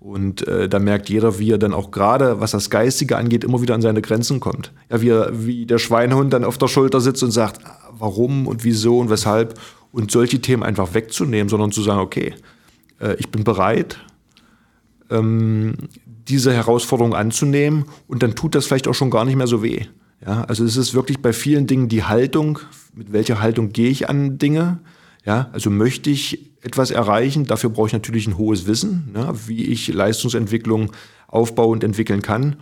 [0.00, 3.60] Und äh, da merkt jeder, wie er dann auch gerade, was das Geistige angeht, immer
[3.60, 4.72] wieder an seine Grenzen kommt.
[4.90, 7.60] Ja, wie, er, wie der Schweinehund dann auf der Schulter sitzt und sagt,
[7.92, 9.60] warum und wieso und weshalb.
[9.92, 12.34] Und solche Themen einfach wegzunehmen, sondern zu sagen, okay,
[12.98, 13.98] äh, ich bin bereit,
[15.10, 15.74] ähm,
[16.06, 19.86] diese Herausforderung anzunehmen und dann tut das vielleicht auch schon gar nicht mehr so weh.
[20.24, 22.58] Ja, also es ist wirklich bei vielen Dingen die Haltung,
[22.94, 24.80] mit welcher Haltung gehe ich an Dinge.
[25.24, 29.64] Ja, also möchte ich etwas erreichen, dafür brauche ich natürlich ein hohes Wissen, ne, wie
[29.64, 30.92] ich Leistungsentwicklung
[31.26, 32.56] aufbauen und entwickeln kann.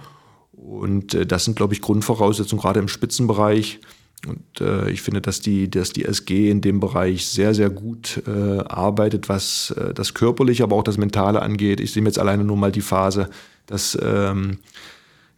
[0.53, 3.81] Und äh, das sind, glaube ich, Grundvoraussetzungen, gerade im Spitzenbereich.
[4.27, 8.23] Und äh, ich finde, dass die, dass die SG in dem Bereich sehr, sehr gut
[8.27, 11.81] äh, arbeitet, was äh, das Körperliche, aber auch das Mentale angeht.
[11.81, 13.31] Ich sehe mir jetzt alleine nur mal die Phase,
[13.67, 14.59] dass ähm,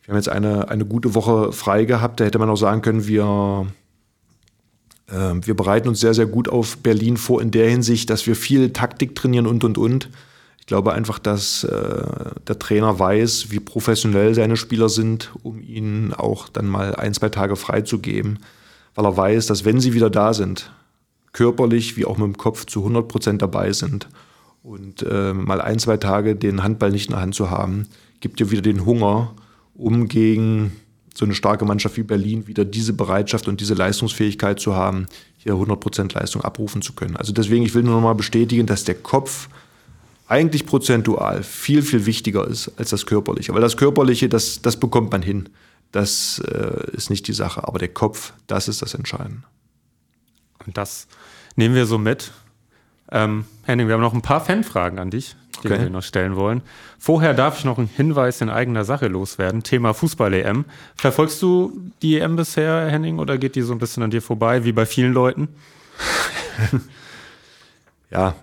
[0.05, 2.21] wir haben jetzt eine, eine gute Woche frei gehabt.
[2.21, 3.67] Da hätte man auch sagen können, wir,
[5.09, 8.35] äh, wir bereiten uns sehr, sehr gut auf Berlin vor in der Hinsicht, dass wir
[8.35, 10.09] viel Taktik trainieren und, und, und.
[10.59, 12.03] Ich glaube einfach, dass äh,
[12.47, 17.29] der Trainer weiß, wie professionell seine Spieler sind, um ihnen auch dann mal ein, zwei
[17.29, 18.39] Tage frei zu geben,
[18.95, 20.73] weil er weiß, dass wenn sie wieder da sind,
[21.33, 24.09] körperlich wie auch mit dem Kopf zu 100 Prozent dabei sind
[24.63, 27.87] und äh, mal ein, zwei Tage den Handball nicht in der Hand zu haben,
[28.21, 29.35] gibt dir wieder den Hunger,
[29.75, 30.73] um gegen
[31.15, 35.53] so eine starke Mannschaft wie Berlin wieder diese Bereitschaft und diese Leistungsfähigkeit zu haben, hier
[35.53, 37.17] 100 Prozent Leistung abrufen zu können.
[37.17, 39.49] Also deswegen, ich will nur noch mal bestätigen, dass der Kopf
[40.29, 43.53] eigentlich prozentual viel, viel wichtiger ist als das Körperliche.
[43.53, 45.49] Weil das Körperliche, das, das bekommt man hin.
[45.93, 47.67] Das äh, ist nicht die Sache.
[47.67, 49.43] Aber der Kopf, das ist das Entscheidende.
[50.67, 51.09] Und das
[51.57, 52.33] nehmen wir so mit.
[53.11, 55.81] Ähm, Henning, wir haben noch ein paar Fanfragen an dich, die Okay.
[55.81, 56.63] wir noch stellen wollen.
[56.99, 59.63] Vorher darf ich noch einen Hinweis in eigener Sache loswerden.
[59.65, 60.65] Thema Fußball-EM.
[60.95, 64.65] Verfolgst du die EM bisher, Henning, oder geht die so ein bisschen an dir vorbei,
[64.65, 65.49] wie bei vielen Leuten?
[68.11, 68.35] Ja,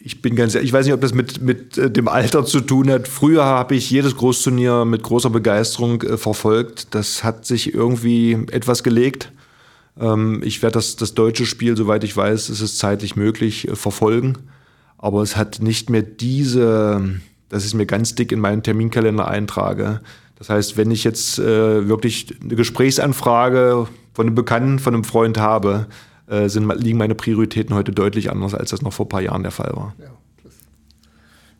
[0.00, 2.90] ich bin ganz ich weiß nicht, ob das mit, mit äh, dem Alter zu tun
[2.90, 3.08] hat.
[3.08, 6.94] Früher habe ich jedes Großturnier mit großer Begeisterung äh, verfolgt.
[6.94, 9.32] Das hat sich irgendwie etwas gelegt.
[9.98, 13.74] Ähm, ich werde das, das deutsche Spiel, soweit ich weiß, ist es zeitlich möglich, äh,
[13.74, 14.38] verfolgen.
[14.98, 20.00] Aber es hat nicht mehr diese, dass ich mir ganz dick in meinen Terminkalender eintrage.
[20.36, 25.38] Das heißt, wenn ich jetzt äh, wirklich eine Gesprächsanfrage von einem Bekannten, von einem Freund
[25.38, 25.86] habe,
[26.28, 29.42] äh, sind, liegen meine Prioritäten heute deutlich anders, als das noch vor ein paar Jahren
[29.42, 29.94] der Fall war.
[29.98, 30.10] Ja.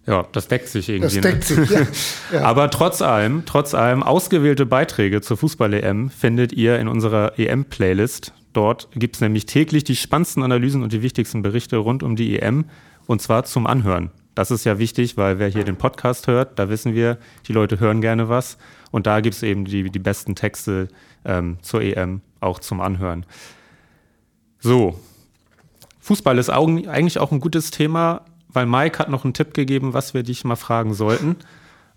[0.06, 1.20] Ja, das deckt sich irgendwie.
[1.20, 1.66] Das deckt ne?
[1.66, 1.86] sich, ja.
[2.32, 2.42] ja.
[2.42, 8.32] Aber trotz allem, trotz allem, ausgewählte Beiträge zur Fußball-EM findet ihr in unserer EM-Playlist.
[8.54, 12.38] Dort gibt es nämlich täglich die spannendsten Analysen und die wichtigsten Berichte rund um die
[12.38, 12.64] EM
[13.06, 14.10] und zwar zum Anhören.
[14.34, 17.78] Das ist ja wichtig, weil wer hier den Podcast hört, da wissen wir, die Leute
[17.78, 18.56] hören gerne was.
[18.90, 20.88] Und da gibt es eben die, die besten Texte
[21.26, 23.26] ähm, zur EM auch zum Anhören.
[24.60, 24.98] So,
[26.00, 30.14] Fußball ist eigentlich auch ein gutes Thema, weil Mike hat noch einen Tipp gegeben, was
[30.14, 31.36] wir dich mal fragen sollten.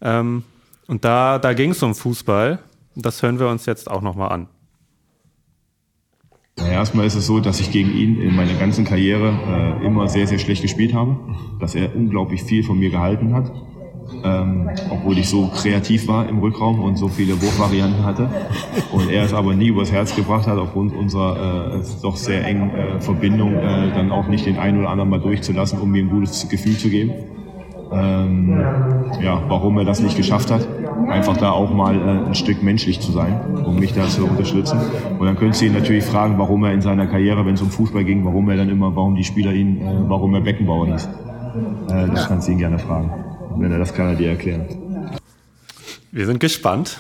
[0.02, 0.44] Ähm,
[0.88, 2.60] und da, da ging es um Fußball.
[2.96, 4.48] Das hören wir uns jetzt auch nochmal an.
[6.58, 10.10] Ja, erstmal ist es so, dass ich gegen ihn in meiner ganzen Karriere äh, immer
[10.10, 11.18] sehr, sehr schlecht gespielt habe.
[11.60, 13.52] Dass er unglaublich viel von mir gehalten hat
[14.24, 18.30] ähm, obwohl ich so kreativ war im Rückraum und so viele Wurfvarianten hatte.
[18.92, 22.70] Und er es aber nie übers Herz gebracht hat, aufgrund unserer äh, doch sehr engen
[22.72, 26.10] äh, Verbindung, äh, dann auch nicht den einen oder anderen mal durchzulassen, um mir ein
[26.10, 27.14] gutes Gefühl zu geben.
[27.92, 28.64] Ähm,
[29.22, 30.66] ja, warum er das nicht geschafft hat.
[31.10, 34.80] Einfach da auch mal äh, ein Stück menschlich zu sein, um mich da zu unterstützen.
[35.20, 37.70] Und dann könntest du ihn natürlich fragen, warum er in seiner Karriere, wenn es um
[37.70, 41.10] Fußball ging, warum er dann immer, warum die Spieler ihn, äh, warum er Beckenbauer hieß.
[41.90, 43.12] Äh, das kannst du ihn gerne fragen.
[43.58, 45.12] Wenn er das kann er dir erklären.
[46.12, 46.98] Wir sind gespannt.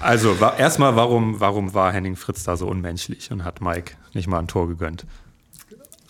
[0.00, 4.38] also erstmal, warum, warum war Henning Fritz da so unmenschlich und hat Mike nicht mal
[4.38, 5.06] ein Tor gegönnt?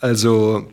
[0.00, 0.68] Also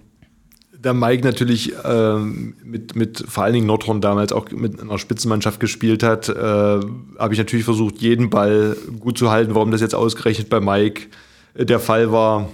[0.82, 5.60] da Mike natürlich ähm, mit, mit vor allen Dingen Nordhorn damals auch mit einer Spitzenmannschaft
[5.60, 9.54] gespielt hat, äh, habe ich natürlich versucht, jeden Ball gut zu halten.
[9.54, 11.08] Warum das jetzt ausgerechnet bei Mike
[11.54, 12.50] äh, der Fall war,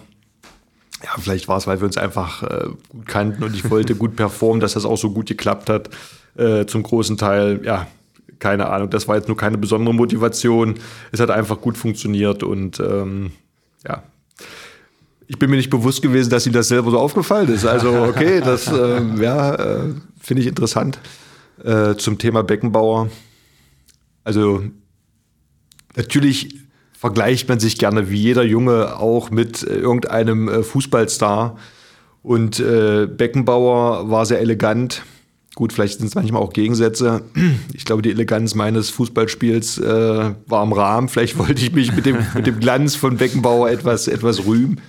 [1.03, 4.15] ja, vielleicht war es, weil wir uns einfach äh, gut kannten und ich wollte gut
[4.15, 5.89] performen, dass das auch so gut geklappt hat.
[6.35, 7.87] Äh, zum großen Teil, ja,
[8.39, 8.89] keine Ahnung.
[8.89, 10.75] Das war jetzt nur keine besondere Motivation.
[11.11, 13.31] Es hat einfach gut funktioniert und ähm,
[13.87, 14.03] ja.
[15.27, 17.65] Ich bin mir nicht bewusst gewesen, dass ihm das selber so aufgefallen ist.
[17.65, 20.99] Also, okay, das äh, ja, äh, finde ich interessant.
[21.63, 23.09] Äh, zum Thema Beckenbauer.
[24.23, 24.63] Also,
[25.95, 26.55] natürlich
[26.97, 31.57] vergleicht man sich gerne wie jeder Junge auch mit äh, irgendeinem äh, Fußballstar.
[32.23, 35.03] Und äh, Beckenbauer war sehr elegant.
[35.55, 37.21] Gut, vielleicht sind es manchmal auch Gegensätze.
[37.73, 41.07] Ich glaube, die Eleganz meines Fußballspiels äh, war im Rahmen.
[41.07, 44.81] Vielleicht wollte ich mich mit dem, mit dem Glanz von Beckenbauer etwas, etwas rühmen.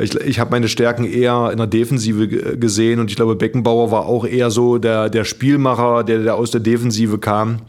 [0.00, 4.06] Ich, ich habe meine Stärken eher in der Defensive gesehen und ich glaube, Beckenbauer war
[4.06, 7.60] auch eher so der, der Spielmacher, der, der aus der Defensive kam.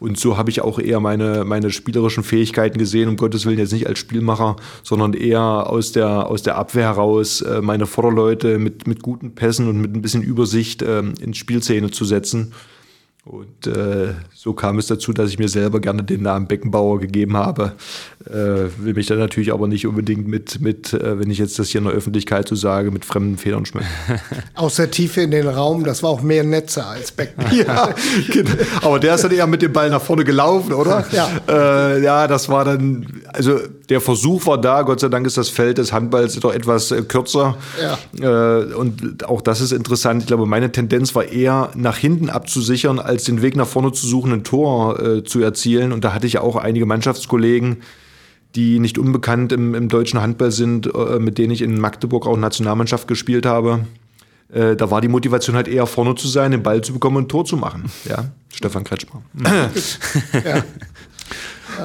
[0.00, 3.72] Und so habe ich auch eher meine, meine spielerischen Fähigkeiten gesehen, um Gottes Willen jetzt
[3.72, 8.86] nicht als Spielmacher, sondern eher aus der, aus der Abwehr heraus äh, meine Vorderleute mit,
[8.86, 12.52] mit guten Pässen und mit ein bisschen Übersicht äh, ins Spielszene zu setzen.
[13.26, 17.36] Und äh, so kam es dazu, dass ich mir selber gerne den Namen Beckenbauer gegeben
[17.36, 17.74] habe.
[18.26, 21.68] Äh, will mich dann natürlich aber nicht unbedingt mit, mit äh, wenn ich jetzt das
[21.68, 23.86] hier in der Öffentlichkeit so sage, mit fremden Federn schmücken.
[24.54, 27.52] Aus der Tiefe in den Raum, das war auch mehr Netze als Beckenbauer.
[27.66, 27.94] ja,
[28.30, 28.50] genau.
[28.82, 31.04] aber der ist dann eher mit dem Ball nach vorne gelaufen, oder?
[31.12, 31.28] Ja.
[31.48, 33.58] Äh, ja, das war dann, also
[33.88, 37.02] der Versuch war da, Gott sei Dank ist das Feld des Handballs doch etwas äh,
[37.02, 37.56] kürzer.
[38.20, 38.60] Ja.
[38.60, 40.22] Äh, und auch das ist interessant.
[40.22, 43.92] Ich glaube, meine Tendenz war eher nach hinten abzusichern, als als den Weg nach vorne
[43.92, 45.92] zu suchen, ein Tor äh, zu erzielen.
[45.92, 47.82] Und da hatte ich auch einige Mannschaftskollegen,
[48.54, 52.36] die nicht unbekannt im, im deutschen Handball sind, äh, mit denen ich in Magdeburg auch
[52.36, 53.86] Nationalmannschaft gespielt habe.
[54.52, 57.24] Äh, da war die Motivation halt eher vorne zu sein, den Ball zu bekommen und
[57.24, 57.84] ein Tor zu machen.
[58.08, 59.22] Ja, Stefan Kretschmer.
[59.44, 60.64] ja.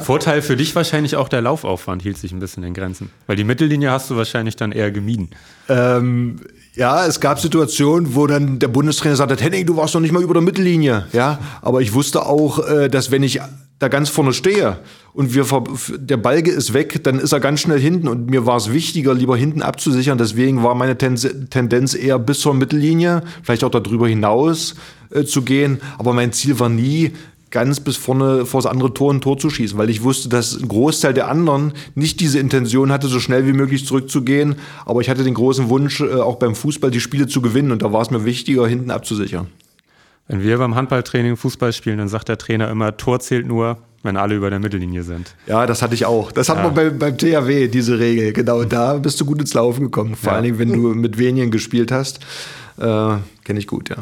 [0.01, 3.11] Vorteil für dich wahrscheinlich auch der Laufaufwand hielt sich ein bisschen in Grenzen.
[3.27, 5.29] Weil die Mittellinie hast du wahrscheinlich dann eher gemieden.
[5.69, 6.41] Ähm,
[6.73, 10.23] ja, es gab Situationen, wo dann der Bundestrainer sagte, Henning, du warst noch nicht mal
[10.23, 11.07] über der Mittellinie.
[11.13, 13.39] Ja, aber ich wusste auch, äh, dass wenn ich
[13.79, 14.77] da ganz vorne stehe
[15.13, 15.45] und wir
[15.97, 19.13] der Balge ist weg, dann ist er ganz schnell hinten und mir war es wichtiger,
[19.13, 20.17] lieber hinten abzusichern.
[20.17, 24.75] Deswegen war meine Tendenz eher bis zur Mittellinie, vielleicht auch darüber hinaus
[25.11, 25.81] äh, zu gehen.
[25.97, 27.11] Aber mein Ziel war nie,
[27.51, 30.59] ganz bis vorne vor das andere Tor ein Tor zu schießen, weil ich wusste, dass
[30.61, 34.55] ein Großteil der anderen nicht diese Intention hatte, so schnell wie möglich zurückzugehen.
[34.85, 37.81] Aber ich hatte den großen Wunsch, äh, auch beim Fußball die Spiele zu gewinnen und
[37.81, 39.47] da war es mir wichtiger, hinten abzusichern.
[40.27, 44.17] Wenn wir beim Handballtraining Fußball spielen, dann sagt der Trainer immer, Tor zählt nur, wenn
[44.17, 45.35] alle über der Mittellinie sind.
[45.47, 46.31] Ja, das hatte ich auch.
[46.31, 46.63] Das hat Ja.
[46.63, 48.33] man beim, beim THW, diese Regel.
[48.33, 50.15] Genau, da bist du gut ins Laufen gekommen.
[50.15, 50.35] Vor Ja.
[50.37, 52.19] allen Dingen, wenn du mit wenigen gespielt hast.
[52.77, 53.97] Äh, Kenne ich gut, ja.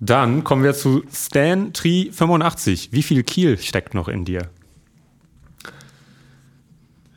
[0.00, 2.88] Dann kommen wir zu Stan Tri 85.
[2.92, 4.48] Wie viel Kiel steckt noch in dir?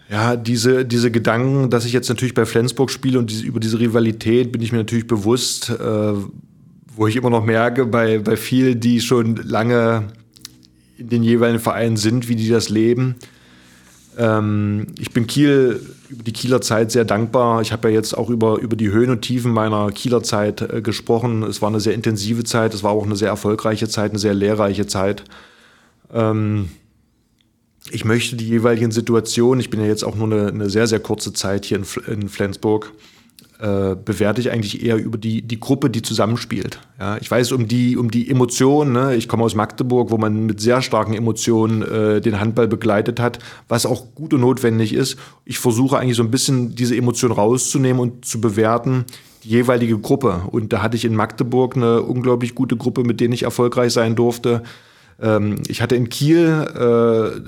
[0.10, 3.80] Ja, diese, diese Gedanken, dass ich jetzt natürlich bei Flensburg spiele und diese, über diese
[3.80, 6.14] Rivalität bin ich mir natürlich bewusst, äh,
[6.96, 10.08] wo ich immer noch merke, bei, bei vielen, die schon lange
[10.98, 13.16] in den jeweiligen Vereinen sind, wie die das leben.
[14.18, 17.62] Ähm, ich bin Kiel über die Kieler Zeit sehr dankbar.
[17.62, 20.82] Ich habe ja jetzt auch über, über die Höhen und Tiefen meiner Kieler Zeit äh,
[20.82, 21.44] gesprochen.
[21.44, 24.34] Es war eine sehr intensive Zeit, es war auch eine sehr erfolgreiche Zeit, eine sehr
[24.34, 25.24] lehrreiche Zeit.
[26.14, 26.70] Ähm,
[27.92, 31.00] ich möchte die jeweiligen Situationen, ich bin ja jetzt auch nur eine, eine sehr, sehr
[31.00, 32.92] kurze Zeit hier in, in Flensburg,
[33.64, 36.82] äh, bewerte ich eigentlich eher über die, die Gruppe, die zusammenspielt.
[37.00, 38.92] Ja, ich weiß um die, um die Emotionen.
[38.92, 39.16] Ne?
[39.16, 43.40] Ich komme aus Magdeburg, wo man mit sehr starken Emotionen äh, den Handball begleitet hat,
[43.70, 45.18] was auch gut und notwendig ist.
[45.46, 49.06] Ich versuche eigentlich so ein bisschen diese Emotionen rauszunehmen und zu bewerten,
[49.46, 50.42] die jeweilige Gruppe.
[50.52, 54.18] Und da hatte ich in Magdeburg eine unglaublich gute Gruppe, mit denen ich erfolgreich sein
[54.18, 54.64] durfte.
[55.22, 57.40] Ähm, ich hatte in Kiel äh,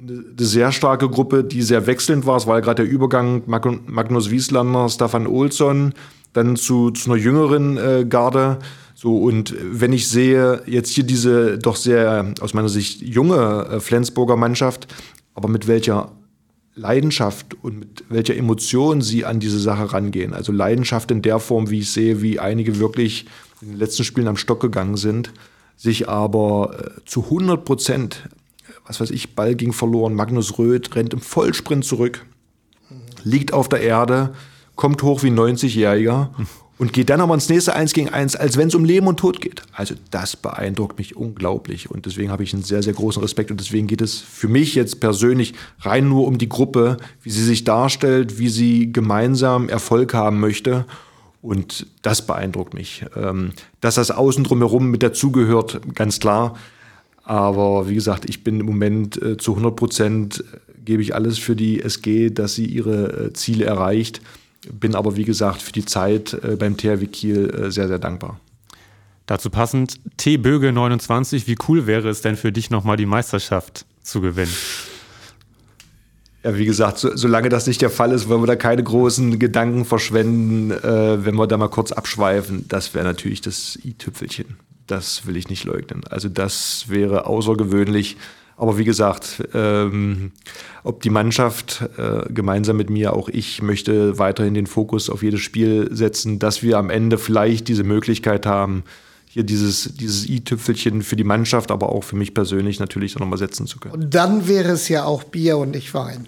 [0.00, 2.36] eine sehr starke Gruppe, die sehr wechselnd war.
[2.36, 5.94] Es war ja gerade der Übergang Mag- Magnus Wieslander, Stefan Olsson,
[6.32, 8.58] dann zu, zu einer jüngeren äh, Garde.
[8.94, 13.80] So, und wenn ich sehe, jetzt hier diese doch sehr, aus meiner Sicht, junge äh,
[13.80, 14.86] Flensburger Mannschaft,
[15.34, 16.12] aber mit welcher
[16.74, 20.34] Leidenschaft und mit welcher Emotion sie an diese Sache rangehen.
[20.34, 23.26] Also Leidenschaft in der Form, wie ich sehe, wie einige wirklich
[23.60, 25.32] in den letzten Spielen am Stock gegangen sind,
[25.76, 28.28] sich aber äh, zu 100 Prozent,
[28.90, 32.26] was weiß ich, Ball ging verloren, Magnus Röth rennt im Vollsprint zurück,
[33.22, 34.34] liegt auf der Erde,
[34.74, 36.30] kommt hoch wie ein 90-Jähriger
[36.78, 39.18] und geht dann aber ins nächste Eins gegen Eins, als wenn es um Leben und
[39.18, 39.62] Tod geht.
[39.72, 43.60] Also das beeindruckt mich unglaublich und deswegen habe ich einen sehr, sehr großen Respekt und
[43.60, 47.62] deswegen geht es für mich jetzt persönlich rein nur um die Gruppe, wie sie sich
[47.62, 50.84] darstellt, wie sie gemeinsam Erfolg haben möchte.
[51.42, 53.04] Und das beeindruckt mich.
[53.16, 56.54] Ähm, dass das Außen drumherum mit dazugehört, ganz klar.
[57.24, 61.38] Aber wie gesagt, ich bin im Moment äh, zu 100 Prozent, äh, gebe ich alles
[61.38, 64.20] für die SG, dass sie ihre äh, Ziele erreicht.
[64.72, 68.40] Bin aber, wie gesagt, für die Zeit äh, beim THW Kiel sehr, sehr dankbar.
[69.26, 70.38] Dazu passend, T.
[70.38, 71.46] Böge 29.
[71.46, 74.52] Wie cool wäre es denn für dich, nochmal die Meisterschaft zu gewinnen?
[76.42, 79.38] Ja, wie gesagt, so, solange das nicht der Fall ist, wollen wir da keine großen
[79.38, 82.64] Gedanken verschwenden, wenn wir da mal kurz abschweifen.
[82.66, 84.56] Das wäre natürlich das i-Tüpfelchen.
[84.90, 86.02] Das will ich nicht leugnen.
[86.10, 88.16] Also das wäre außergewöhnlich.
[88.56, 90.32] Aber wie gesagt, ähm,
[90.82, 95.40] ob die Mannschaft äh, gemeinsam mit mir, auch ich möchte weiterhin den Fokus auf jedes
[95.40, 98.82] Spiel setzen, dass wir am Ende vielleicht diese Möglichkeit haben,
[99.26, 103.68] hier dieses, dieses i-Tüpfelchen für die Mannschaft, aber auch für mich persönlich natürlich nochmal setzen
[103.68, 103.94] zu können.
[103.94, 106.26] Und dann wäre es ja auch Bier und nicht Wein.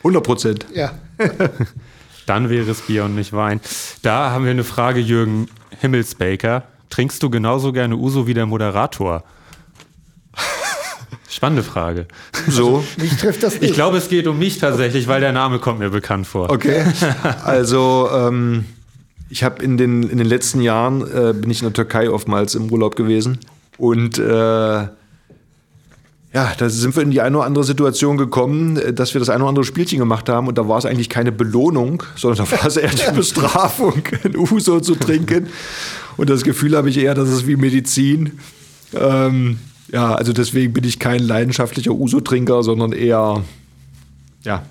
[0.00, 0.66] 100 Prozent.
[0.74, 0.92] Ja.
[2.26, 3.60] Dann wäre es Bier und nicht Wein.
[4.02, 5.48] Da haben wir eine Frage, Jürgen
[5.80, 6.64] Himmelsbaker.
[6.96, 9.22] Trinkst du genauso gerne Uso wie der Moderator?
[11.28, 12.06] Spannende Frage.
[12.48, 12.82] So.
[12.96, 13.64] Mich trifft das nicht.
[13.64, 16.48] Ich glaube, es geht um mich tatsächlich, weil der Name kommt mir bekannt vor.
[16.48, 16.86] Okay.
[17.44, 18.64] Also ähm,
[19.28, 22.54] ich habe in den, in den letzten Jahren äh, bin ich in der Türkei oftmals
[22.54, 23.40] im Urlaub gewesen
[23.76, 24.88] und äh,
[26.36, 29.28] ja, da sind wir in die eine oder andere Situation gekommen, äh, dass wir das
[29.28, 32.52] eine oder andere Spielchen gemacht haben und da war es eigentlich keine Belohnung, sondern da
[32.52, 35.48] war es eher die Bestrafung, ein Uso zu trinken.
[36.16, 38.32] Und das Gefühl habe ich eher, dass es wie Medizin.
[38.94, 39.58] Ähm,
[39.92, 43.44] ja, also deswegen bin ich kein leidenschaftlicher Uso-Trinker, sondern eher,
[44.42, 44.64] ja,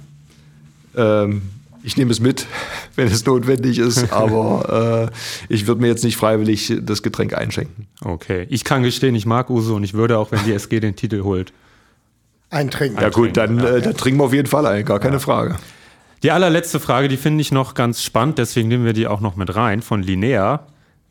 [0.96, 1.44] ähm,
[1.84, 2.48] ich nehme es mit,
[2.96, 7.88] wenn es notwendig ist, aber äh, ich würde mir jetzt nicht freiwillig das Getränk einschenken.
[8.04, 8.48] Okay.
[8.50, 11.24] Ich kann gestehen, ich mag Uso und ich würde auch, wenn die SG den Titel
[11.24, 11.54] holt.
[12.50, 13.02] Ein Trinken.
[13.02, 15.58] Ja gut, dann, äh, dann trinken wir auf jeden Fall ein, gar keine Frage.
[16.24, 19.36] Die allerletzte Frage, die finde ich noch ganz spannend, deswegen nehmen wir die auch noch
[19.36, 20.66] mit rein, von Linnea.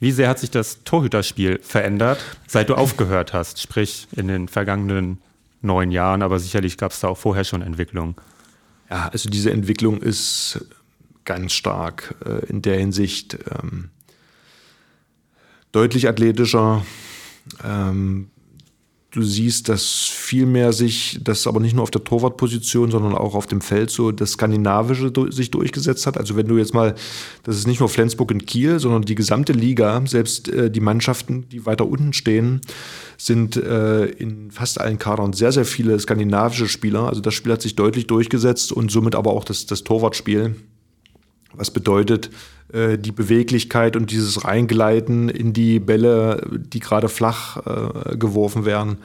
[0.05, 3.63] Wie sehr hat sich das Torhüterspiel verändert, seit du aufgehört hast?
[3.63, 5.17] Sprich, in den vergangenen
[5.63, 8.15] neun Jahren, aber sicherlich gab es da auch vorher schon Entwicklungen.
[8.91, 10.63] Ja, also diese Entwicklung ist
[11.25, 13.89] ganz stark äh, in der Hinsicht ähm,
[15.73, 16.85] deutlich athletischer.
[17.65, 18.29] Ähm,
[19.15, 23.37] du siehst, dass viel mehr sich, das aber nicht nur auf der Torwartposition, sondern auch
[23.37, 26.19] auf dem Feld so das Skandinavische sich durchgesetzt hat.
[26.19, 26.97] Also wenn du jetzt mal,
[27.45, 31.49] das ist nicht nur Flensburg und Kiel, sondern die gesamte Liga, selbst äh, die Mannschaften,
[31.49, 32.61] die weiter unten stehen,
[33.17, 37.09] sind äh, in fast allen Kadern sehr, sehr viele skandinavische Spieler.
[37.09, 40.57] Also das Spiel hat sich deutlich durchgesetzt und somit aber auch das, das Torwartspiel.
[41.57, 42.31] Was bedeutet
[42.73, 48.99] äh, die Beweglichkeit und dieses Reingleiten in die Bälle, die gerade flach äh, geworfen werden.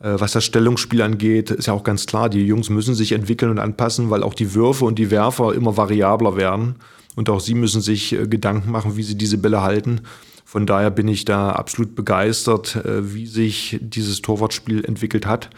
[0.00, 3.50] Äh, was das Stellungsspiel angeht, ist ja auch ganz klar, die Jungs müssen sich entwickeln
[3.50, 6.76] und anpassen, weil auch die Würfe und die Werfer immer variabler werden.
[7.14, 10.00] Und auch sie müssen sich äh, Gedanken machen, wie sie diese Bälle halten.
[10.44, 15.50] Von daher bin ich da absolut begeistert, äh, wie sich dieses Torwartspiel entwickelt hat.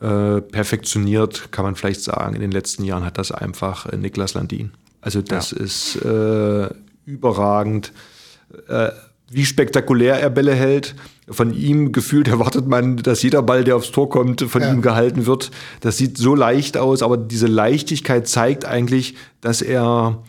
[0.00, 2.34] Perfektioniert kann man vielleicht sagen.
[2.34, 4.72] In den letzten Jahren hat das einfach Niklas Landin.
[5.02, 5.58] Also das ja.
[5.58, 6.68] ist äh,
[7.04, 7.92] überragend.
[8.68, 8.90] Äh,
[9.32, 10.94] wie spektakulär er Bälle hält.
[11.28, 14.72] Von ihm gefühlt erwartet man, dass jeder Ball, der aufs Tor kommt, von ja.
[14.72, 15.50] ihm gehalten wird.
[15.80, 20.22] Das sieht so leicht aus, aber diese Leichtigkeit zeigt eigentlich, dass er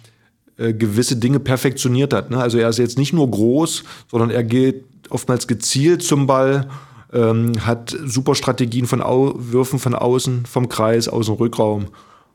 [0.57, 2.31] äh, gewisse Dinge perfektioniert hat.
[2.31, 2.37] Ne?
[2.37, 6.69] Also er ist jetzt nicht nur groß, sondern er geht oftmals gezielt zum Ball,
[7.11, 11.87] ähm, hat super Strategien von Au Würfen von außen, vom Kreis, aus dem Rückraum.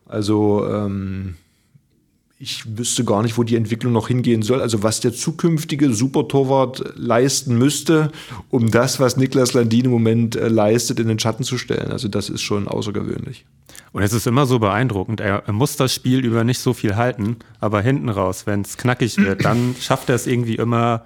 [0.07, 1.37] Also ähm,
[2.41, 4.63] ich wüsste gar nicht, wo die Entwicklung noch hingehen soll.
[4.63, 8.13] Also was der zukünftige Supertorwart leisten müsste,
[8.49, 11.91] um das, was Niklas Landin im Moment äh, leistet, in den Schatten zu stellen.
[11.91, 13.45] Also das ist schon außergewöhnlich.
[13.93, 15.21] Und es ist immer so beeindruckend.
[15.21, 19.17] Er muss das Spiel über nicht so viel halten, aber hinten raus, wenn es knackig
[19.17, 21.05] wird, dann schafft er es irgendwie immer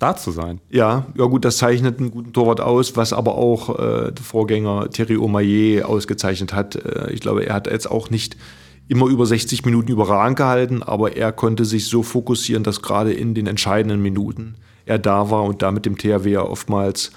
[0.00, 0.60] da zu sein.
[0.68, 4.90] Ja, ja gut, das zeichnet einen guten Torwart aus, was aber auch äh, der Vorgänger
[4.90, 6.74] Thierry Omaye ausgezeichnet hat.
[6.74, 8.36] Äh, ich glaube, er hat jetzt auch nicht
[8.92, 13.34] immer über 60 Minuten überragend gehalten, aber er konnte sich so fokussieren, dass gerade in
[13.34, 17.10] den entscheidenden Minuten er da war und da mit dem THW ja oftmals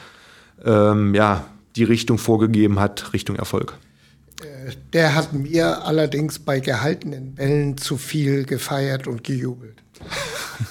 [0.63, 1.45] ähm, ja,
[1.76, 3.78] die Richtung vorgegeben hat, Richtung Erfolg.
[4.41, 9.76] Äh, der hat mir allerdings bei gehaltenen Bällen zu viel gefeiert und gejubelt.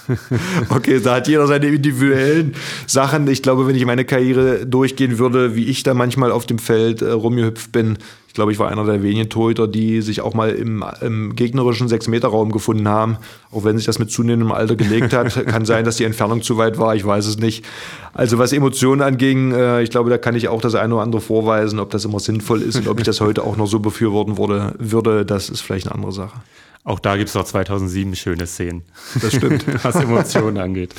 [0.69, 2.55] okay, da hat jeder seine individuellen
[2.87, 3.27] Sachen.
[3.27, 7.03] Ich glaube, wenn ich meine Karriere durchgehen würde, wie ich da manchmal auf dem Feld
[7.03, 7.99] äh, rumgehüpft bin,
[8.35, 12.51] glaube, ich war einer der wenigen Torhüter, die sich auch mal im, im gegnerischen Sechs-Meter-Raum
[12.51, 13.17] gefunden haben.
[13.51, 15.33] Auch wenn sich das mit zunehmendem Alter gelegt hat.
[15.47, 17.65] Kann sein, dass die Entfernung zu weit war, ich weiß es nicht.
[18.13, 21.21] Also was Emotionen anging, äh, ich glaube, da kann ich auch das eine oder andere
[21.21, 21.79] vorweisen.
[21.79, 24.75] Ob das immer sinnvoll ist und ob ich das heute auch noch so befürworten würde,
[24.77, 26.39] würde das ist vielleicht eine andere Sache.
[26.83, 28.83] Auch da gibt es noch 2007 schöne Szenen.
[29.19, 29.65] Das stimmt.
[29.83, 30.93] was Emotionen angeht.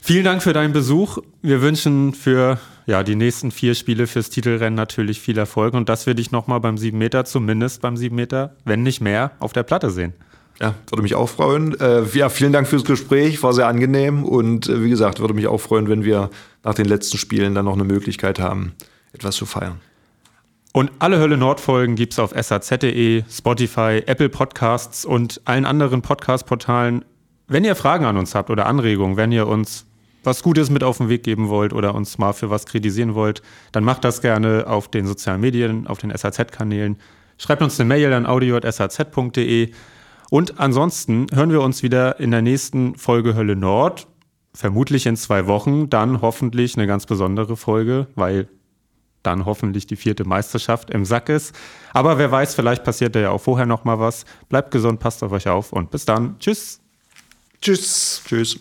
[0.00, 1.18] Vielen Dank für deinen Besuch.
[1.42, 6.06] Wir wünschen für ja, die nächsten vier Spiele fürs Titelrennen natürlich viel Erfolg und dass
[6.06, 9.62] wir dich nochmal beim 7 Meter, zumindest beim 7 Meter, wenn nicht mehr, auf der
[9.62, 10.14] Platte sehen.
[10.58, 11.78] Ja, würde mich auch freuen.
[11.78, 15.48] Äh, ja, vielen Dank fürs Gespräch, war sehr angenehm und äh, wie gesagt, würde mich
[15.48, 16.30] auch freuen, wenn wir
[16.64, 18.72] nach den letzten Spielen dann noch eine Möglichkeit haben,
[19.12, 19.80] etwas zu feiern.
[20.72, 27.04] Und alle Hölle Nord-Folgen gibt es auf saz.de, Spotify, Apple Podcasts und allen anderen Podcast-Portalen.
[27.48, 29.84] Wenn ihr Fragen an uns habt oder Anregungen, wenn ihr uns
[30.24, 33.42] was Gutes mit auf den Weg geben wollt oder uns mal für was kritisieren wollt,
[33.72, 36.98] dann macht das gerne auf den sozialen Medien, auf den SAZ-Kanälen.
[37.38, 39.72] Schreibt uns eine Mail an audio.saz.de.
[40.30, 44.06] Und ansonsten hören wir uns wieder in der nächsten Folge Hölle Nord.
[44.52, 45.88] Vermutlich in zwei Wochen.
[45.88, 48.48] Dann hoffentlich eine ganz besondere Folge, weil
[49.22, 51.54] dann hoffentlich die vierte Meisterschaft im Sack ist.
[51.92, 54.24] Aber wer weiß, vielleicht passiert da ja auch vorher noch mal was.
[54.48, 56.38] Bleibt gesund, passt auf euch auf und bis dann.
[56.38, 56.80] Tschüss.
[57.60, 58.22] Tschüss.
[58.26, 58.60] Tschüss.